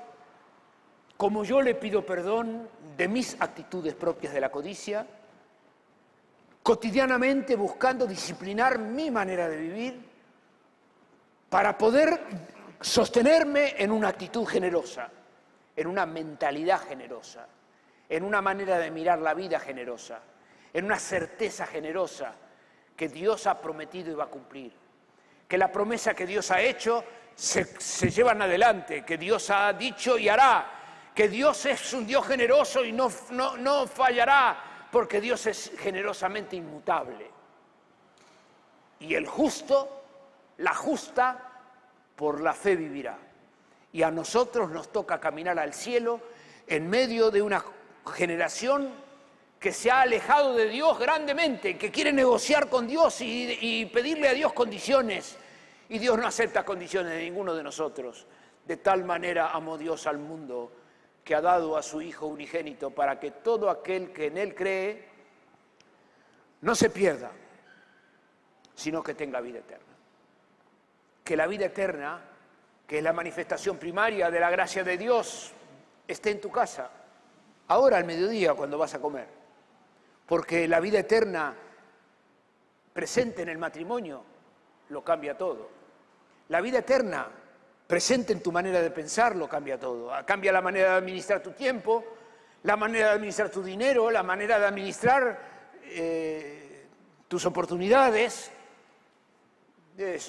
como 1.15 1.43
yo 1.43 1.61
le 1.61 1.75
pido 1.75 2.05
perdón 2.05 2.67
de 2.97 3.07
mis 3.07 3.39
actitudes 3.39 3.95
propias 3.95 4.33
de 4.33 4.41
la 4.41 4.51
codicia, 4.51 5.05
cotidianamente 6.63 7.55
buscando 7.55 8.05
disciplinar 8.05 8.77
mi 8.77 9.09
manera 9.09 9.47
de 9.47 9.57
vivir 9.57 10.05
para 11.49 11.77
poder 11.77 12.19
sostenerme 12.81 13.75
en 13.77 13.91
una 13.91 14.09
actitud 14.09 14.45
generosa, 14.45 15.09
en 15.75 15.87
una 15.87 16.05
mentalidad 16.05 16.81
generosa, 16.81 17.47
en 18.09 18.23
una 18.23 18.41
manera 18.41 18.79
de 18.79 18.91
mirar 18.91 19.19
la 19.19 19.33
vida 19.33 19.59
generosa, 19.59 20.19
en 20.73 20.85
una 20.85 20.99
certeza 20.99 21.65
generosa 21.65 22.33
que 22.95 23.07
Dios 23.07 23.47
ha 23.47 23.61
prometido 23.61 24.11
y 24.11 24.15
va 24.15 24.25
a 24.25 24.29
cumplir, 24.29 24.73
que 25.47 25.57
la 25.57 25.71
promesa 25.71 26.13
que 26.13 26.25
Dios 26.25 26.51
ha 26.51 26.61
hecho 26.61 27.03
se, 27.35 27.65
se 27.79 28.09
llevan 28.09 28.41
adelante, 28.41 29.05
que 29.05 29.17
Dios 29.17 29.49
ha 29.49 29.71
dicho 29.73 30.17
y 30.17 30.27
hará, 30.27 31.11
que 31.13 31.29
Dios 31.29 31.65
es 31.65 31.93
un 31.93 32.05
Dios 32.05 32.25
generoso 32.27 32.83
y 32.83 32.91
no, 32.91 33.09
no, 33.31 33.57
no 33.57 33.87
fallará, 33.87 34.87
porque 34.91 35.21
Dios 35.21 35.45
es 35.47 35.71
generosamente 35.79 36.55
inmutable. 36.55 37.31
Y 38.99 39.13
el 39.13 39.27
justo, 39.27 40.03
la 40.57 40.73
justa, 40.73 41.47
por 42.15 42.41
la 42.41 42.53
fe 42.53 42.75
vivirá. 42.75 43.17
Y 43.93 44.03
a 44.03 44.11
nosotros 44.11 44.69
nos 44.69 44.91
toca 44.91 45.19
caminar 45.19 45.57
al 45.59 45.73
cielo 45.73 46.19
en 46.65 46.89
medio 46.89 47.31
de 47.31 47.41
una 47.41 47.63
generación 48.13 48.91
que 49.59 49.71
se 49.71 49.89
ha 49.89 50.01
alejado 50.01 50.53
de 50.53 50.69
Dios 50.69 50.99
grandemente, 50.99 51.77
que 51.77 51.91
quiere 51.91 52.13
negociar 52.13 52.69
con 52.69 52.87
Dios 52.87 53.21
y, 53.21 53.85
pedirle 53.91 54.29
a 54.29 54.33
Dios 54.33 54.53
condiciones. 54.53 55.37
Y 55.89 55.99
Dios 55.99 56.17
no 56.17 56.27
acepta 56.27 56.63
condiciones 56.63 57.13
de 57.13 57.23
ninguno 57.23 57.55
de 57.55 57.63
nosotros. 57.63 58.27
De 58.65 58.77
tal 58.77 59.03
manera 59.03 59.51
amó 59.51 59.77
Dios 59.77 60.05
al 60.05 60.17
mundo 60.17 60.71
que 61.23 61.33
ha 61.33 61.41
dado 61.41 61.75
a 61.75 61.83
su 61.83 62.01
Hijo 62.01 62.27
unigénito 62.27 62.91
para 62.91 63.19
que 63.19 63.31
todo 63.31 63.69
aquel 63.69 64.11
que 64.11 64.27
en 64.27 64.37
Él 64.37 64.53
cree 64.53 65.07
no 66.61 66.75
se 66.75 66.89
pierda, 66.89 67.31
sino 68.75 69.01
que 69.01 69.13
tenga 69.13 69.41
vida 69.41 69.59
eterna. 69.59 69.85
Que 71.23 71.35
la 71.35 71.47
vida 71.47 71.65
eterna, 71.65 72.21
que 72.85 72.97
es 72.99 73.03
la 73.03 73.13
manifestación 73.13 73.77
primaria 73.77 74.29
de 74.29 74.39
la 74.39 74.49
gracia 74.49 74.83
de 74.83 74.97
Dios, 74.97 75.51
esté 76.07 76.31
en 76.31 76.41
tu 76.41 76.51
casa, 76.51 76.89
ahora 77.67 77.97
al 77.97 78.05
mediodía 78.05 78.53
cuando 78.53 78.77
vas 78.77 78.93
a 78.93 78.99
comer. 78.99 79.36
Porque 80.27 80.67
la 80.67 80.79
vida 80.79 80.99
eterna 80.99 81.55
presente 82.93 83.41
en 83.41 83.49
el 83.49 83.57
matrimonio 83.57 84.23
lo 84.89 85.03
cambia 85.03 85.37
todo. 85.37 85.69
La 86.49 86.61
vida 86.61 86.79
eterna 86.79 87.27
presente 87.87 88.33
en 88.33 88.43
tu 88.43 88.51
manera 88.51 88.81
de 88.81 88.91
pensar 88.91 89.35
lo 89.35 89.47
cambia 89.47 89.79
todo. 89.79 90.11
Cambia 90.25 90.51
la 90.51 90.61
manera 90.61 90.91
de 90.91 90.97
administrar 90.97 91.41
tu 91.41 91.51
tiempo, 91.51 92.03
la 92.63 92.75
manera 92.75 93.07
de 93.07 93.13
administrar 93.13 93.49
tu 93.49 93.63
dinero, 93.63 94.11
la 94.11 94.23
manera 94.23 94.59
de 94.59 94.65
administrar 94.65 95.39
eh, 95.83 96.87
tus 97.27 97.45
oportunidades. 97.45 98.51
Eh, 99.97 100.19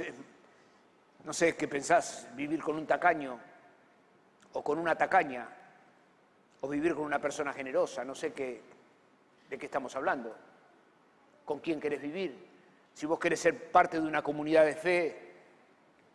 no 1.25 1.33
sé 1.33 1.57
qué 1.57 1.67
pensás, 1.67 2.29
vivir 2.35 2.63
con 2.63 2.77
un 2.77 2.87
tacaño 2.87 3.39
o 4.53 4.63
con 4.63 4.79
una 4.79 4.95
tacaña 4.95 5.49
o 6.61 6.69
vivir 6.69 6.95
con 6.95 7.05
una 7.05 7.21
persona 7.21 7.53
generosa, 7.53 8.05
no 8.05 8.15
sé 8.15 8.33
qué, 8.33 8.63
de 9.49 9.59
qué 9.59 9.67
estamos 9.67 9.95
hablando, 9.97 10.35
con 11.45 11.61
quién 11.61 11.81
querés 11.81 12.01
vivir. 12.01 12.49
Si 12.95 13.07
vos 13.07 13.19
querés 13.19 13.41
ser 13.41 13.71
parte 13.71 14.01
de 14.01 14.07
una 14.07 14.23
comunidad 14.23 14.65
de 14.65 14.75
fe, 14.75 15.33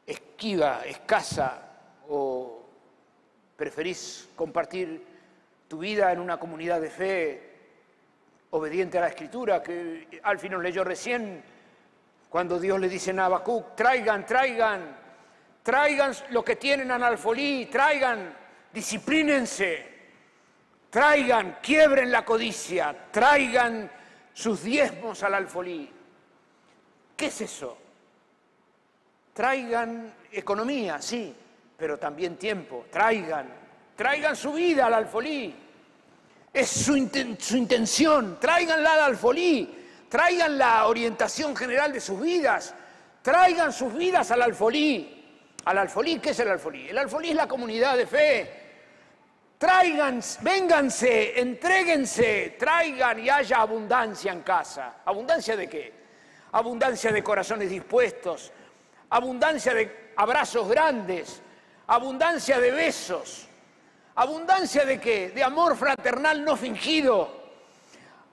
esquiva, 0.05 0.81
escasa, 0.86 1.69
o 2.09 2.61
preferís 3.55 4.29
compartir 4.36 5.01
tu 5.67 5.79
vida 5.79 6.11
en 6.11 6.19
una 6.19 6.38
comunidad 6.38 6.81
de 6.81 6.89
fe 6.89 7.53
obediente 8.51 8.97
a 8.97 9.01
la 9.01 9.07
Escritura, 9.07 9.63
que 9.63 10.19
Alfie 10.23 10.49
nos 10.49 10.61
leyó 10.61 10.84
recién, 10.84 11.41
cuando 12.29 12.59
Dios 12.59 12.79
le 12.79 12.89
dice 12.89 13.11
a 13.11 13.25
Habacuc, 13.25 13.75
traigan, 13.75 14.25
traigan, 14.25 14.97
traigan 15.63 16.13
lo 16.31 16.43
que 16.43 16.55
tienen 16.55 16.91
analfolí, 16.91 17.67
traigan, 17.67 18.36
disciplínense, 18.71 19.93
traigan, 20.94 21.58
quiebren 21.60 22.12
la 22.12 22.24
codicia, 22.24 22.96
traigan 23.10 23.89
sus 24.32 24.62
diezmos 24.62 25.24
al 25.24 25.34
alfolí. 25.34 25.89
¿Qué 27.18 27.26
es 27.26 27.41
eso? 27.41 27.76
Traigan 29.34 30.14
economía, 30.32 31.02
sí, 31.02 31.36
pero 31.76 31.98
también 31.98 32.38
tiempo. 32.38 32.86
Traigan, 32.91 33.48
traigan 33.96 34.36
su 34.36 34.54
vida 34.54 34.86
al 34.86 34.94
alfolí. 34.94 35.56
Es 36.54 36.70
su, 36.70 36.96
intención. 36.96 38.39
Traiganla 38.39 38.94
al 38.94 39.00
alfolí. 39.00 40.06
Traigan 40.08 40.60
la 40.60 40.86
orientación 40.86 41.56
general 41.56 41.91
de 41.91 42.02
sus 42.02 42.22
vidas. 42.22 42.76
Traigan 43.24 43.74
sus 43.74 43.96
vidas 43.96 44.30
al 44.30 44.44
alfolí. 44.44 45.26
Al 45.66 45.80
alfolí, 45.80 46.20
¿qué 46.20 46.30
es 46.30 46.39
el 46.39 46.50
alfolí? 46.50 46.88
El 46.88 47.00
alfolí 47.00 47.32
es 47.32 47.36
la 47.36 47.48
comunidad 47.48 47.98
de 47.98 48.06
fe. 48.06 48.62
Traigan, 49.64 50.20
vénganse, 50.41 51.39
entréguense, 51.39 52.57
traigan 52.59 53.18
y 53.18 53.30
haya 53.30 53.61
abundancia 53.61 54.34
en 54.34 54.41
casa. 54.41 54.95
¿Abundancia 55.05 55.55
de 55.55 55.70
qué? 55.70 55.93
Abundancia 56.51 57.14
de 57.14 57.24
corazones 57.24 57.70
dispuestos, 57.70 58.51
abundancia 59.09 59.74
de 59.74 60.11
abrazos 60.18 60.68
grandes, 60.68 61.41
abundancia 61.88 62.59
de 62.59 62.72
besos, 62.72 63.47
abundancia 64.16 64.84
de 64.84 64.99
qué? 64.99 65.30
De 65.30 65.41
amor 65.41 65.78
fraternal 65.78 66.43
no 66.43 66.57
fingido, 66.57 67.41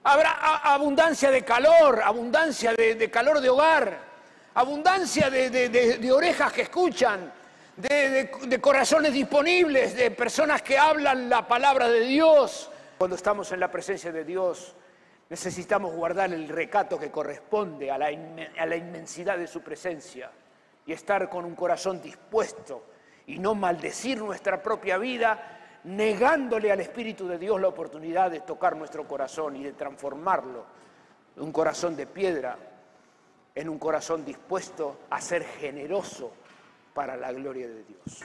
Habrá 0.03 0.31
abundancia 0.63 1.31
de 1.31 1.45
calor, 1.45 2.01
abundancia 2.03 2.73
de, 2.73 3.09
calor 3.09 3.39
de 3.39 3.49
hogar, 3.49 3.99
abundancia 4.53 5.29
de, 5.29 6.11
orejas 6.11 6.51
que 6.51 6.63
escuchan, 6.63 7.31
de, 7.81 8.59
corazones 8.61 9.13
disponibles, 9.13 9.95
de 9.95 10.11
personas 10.11 10.61
que 10.61 10.77
hablan 10.77 11.29
la 11.29 11.47
palabra 11.47 11.89
de 11.89 12.01
Dios. 12.01 12.69
Cuando 12.97 13.15
estamos 13.15 13.51
en 13.51 13.59
la 13.59 13.71
presencia 13.71 14.11
de 14.11 14.23
Dios, 14.23 14.75
necesitamos 15.29 15.93
guardar 15.93 16.31
el 16.33 16.47
recato 16.47 16.99
que 16.99 17.09
corresponde 17.09 17.89
a 17.89 17.97
la, 17.97 18.07
a 18.57 18.65
la 18.65 18.75
inmensidad 18.75 19.37
de 19.37 19.47
su 19.47 19.61
presencia 19.61 20.31
y 20.85 20.93
estar 20.93 21.29
con 21.29 21.45
un 21.45 21.55
corazón 21.55 22.01
dispuesto 22.01 22.85
y 23.27 23.39
no 23.39 23.55
maldecir 23.55 24.19
nuestra 24.19 24.61
propia 24.61 24.97
vida, 24.97 25.79
negándole 25.85 26.71
al 26.71 26.81
Espíritu 26.81 27.27
de 27.27 27.37
Dios 27.37 27.59
la 27.59 27.69
oportunidad 27.69 28.29
de 28.29 28.41
tocar 28.41 28.75
nuestro 28.75 29.07
corazón 29.07 29.55
y 29.55 29.63
de 29.63 29.73
transformarlo 29.73 30.65
de 31.35 31.41
un 31.41 31.51
corazón 31.51 31.95
de 31.95 32.05
piedra 32.05 32.57
en 33.55 33.69
un 33.69 33.79
corazón 33.79 34.23
dispuesto 34.23 34.99
a 35.09 35.19
ser 35.19 35.43
generoso 35.43 36.31
para 36.93 37.15
la 37.17 37.31
gloria 37.31 37.67
de 37.67 37.83
Dios. 37.83 38.23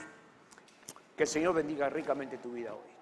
Que 1.15 1.23
el 1.23 1.29
Señor 1.29 1.55
bendiga 1.55 1.89
ricamente 1.89 2.37
tu 2.37 2.51
vida 2.51 2.73
hoy. 2.73 2.96